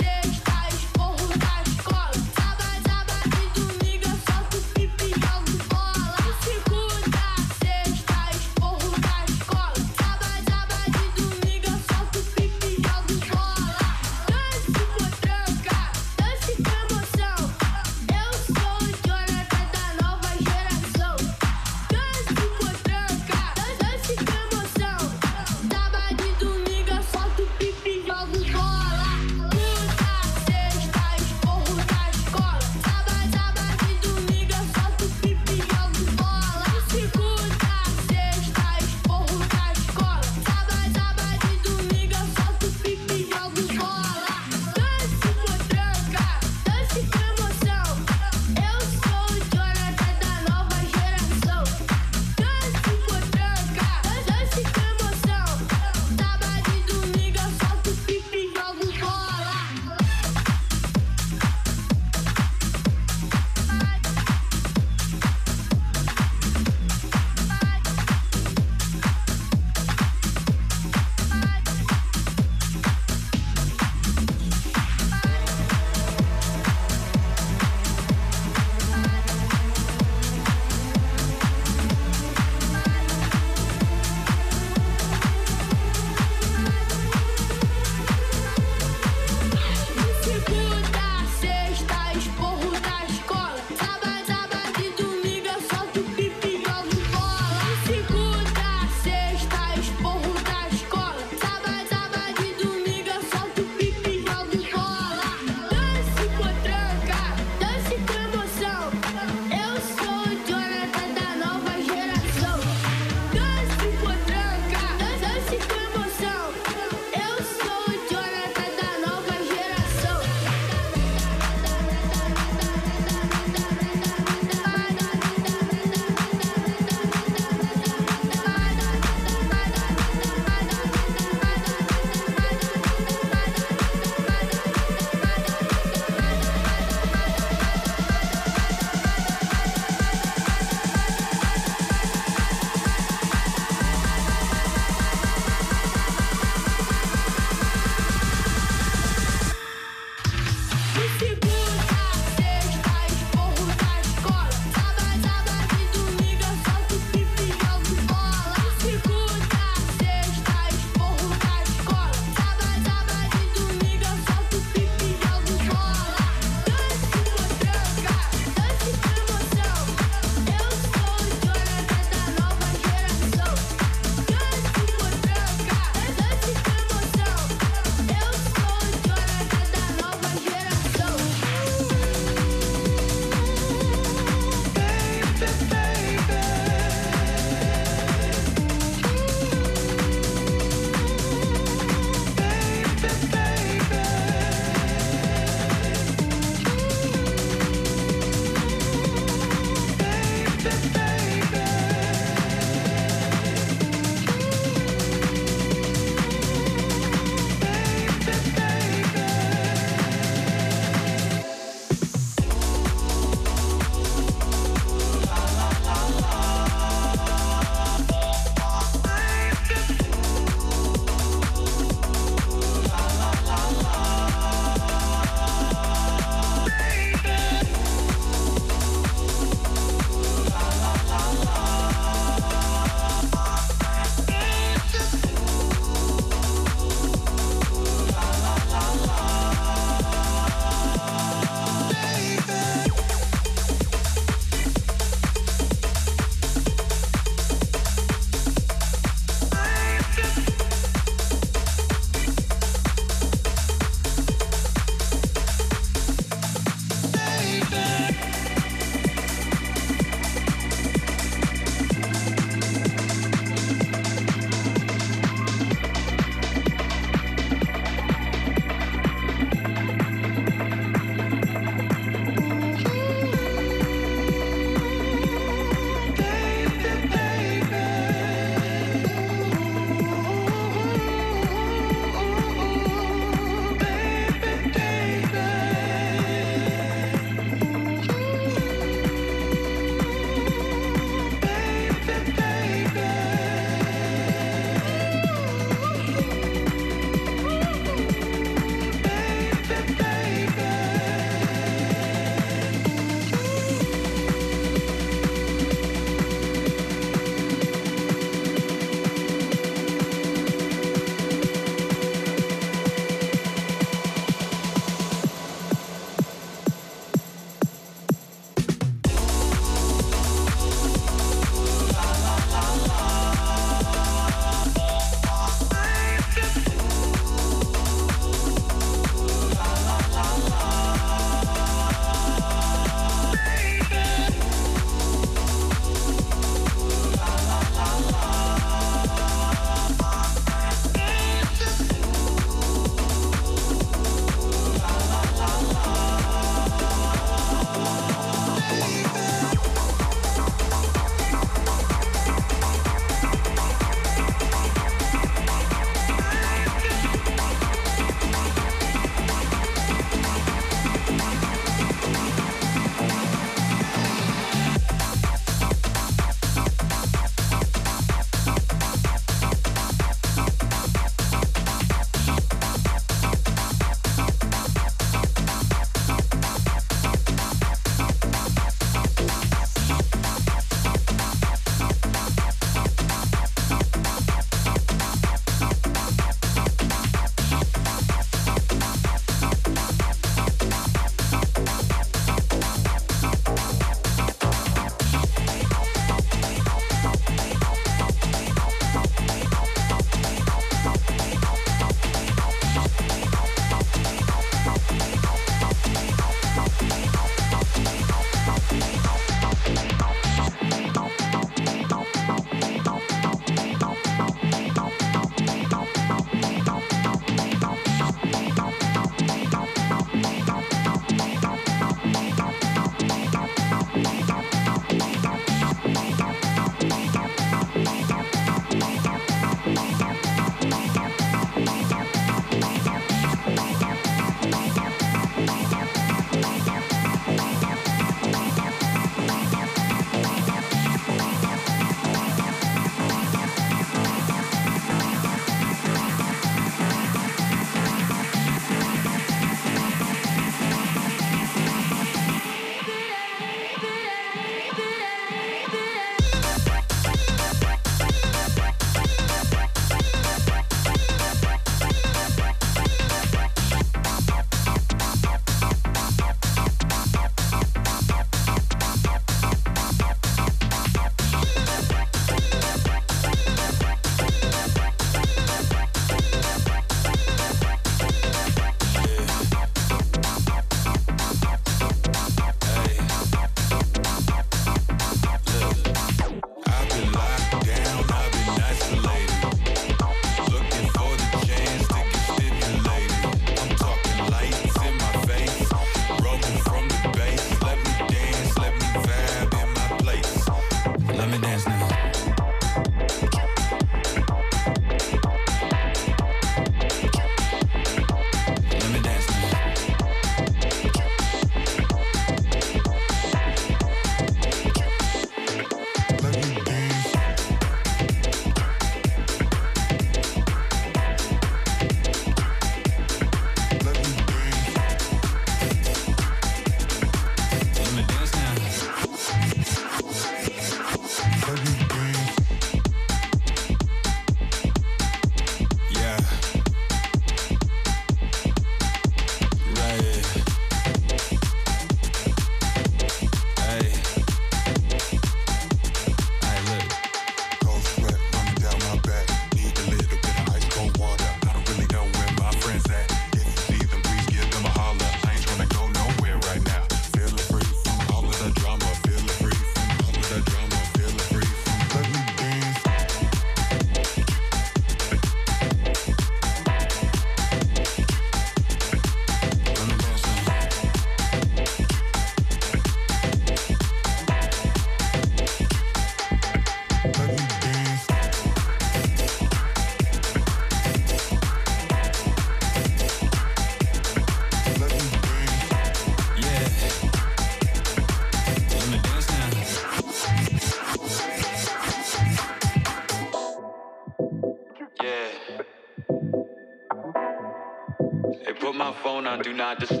Do 599.37 599.53
not 599.53 599.79
disturb. 599.79 600.00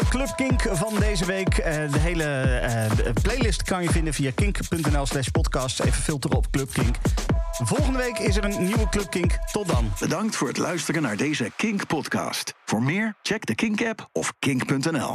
De 0.00 0.08
Club 0.08 0.32
Kink 0.36 0.62
van 0.70 0.94
deze 0.98 1.24
week. 1.24 1.58
Eh, 1.58 1.92
de 1.92 1.98
hele 1.98 2.24
eh, 2.24 3.12
playlist 3.22 3.62
kan 3.62 3.82
je 3.82 3.90
vinden 3.90 4.14
via 4.14 4.30
kink.nl 4.34 5.06
slash 5.06 5.28
podcast. 5.28 5.80
Even 5.80 6.02
filteren 6.02 6.36
op 6.36 6.50
Club 6.50 6.72
Kink. 6.72 6.96
Volgende 7.50 7.98
week 7.98 8.18
is 8.18 8.36
er 8.36 8.44
een 8.44 8.64
nieuwe 8.64 8.88
Club 8.88 9.10
Kink. 9.10 9.38
Tot 9.52 9.68
dan. 9.68 9.92
Bedankt 9.98 10.36
voor 10.36 10.48
het 10.48 10.56
luisteren 10.56 11.02
naar 11.02 11.16
deze 11.16 11.50
Kink-podcast. 11.56 12.54
Voor 12.64 12.82
meer, 12.82 13.14
check 13.22 13.46
de 13.46 13.54
Kink-app 13.54 14.08
of 14.12 14.32
kink.nl. 14.38 15.14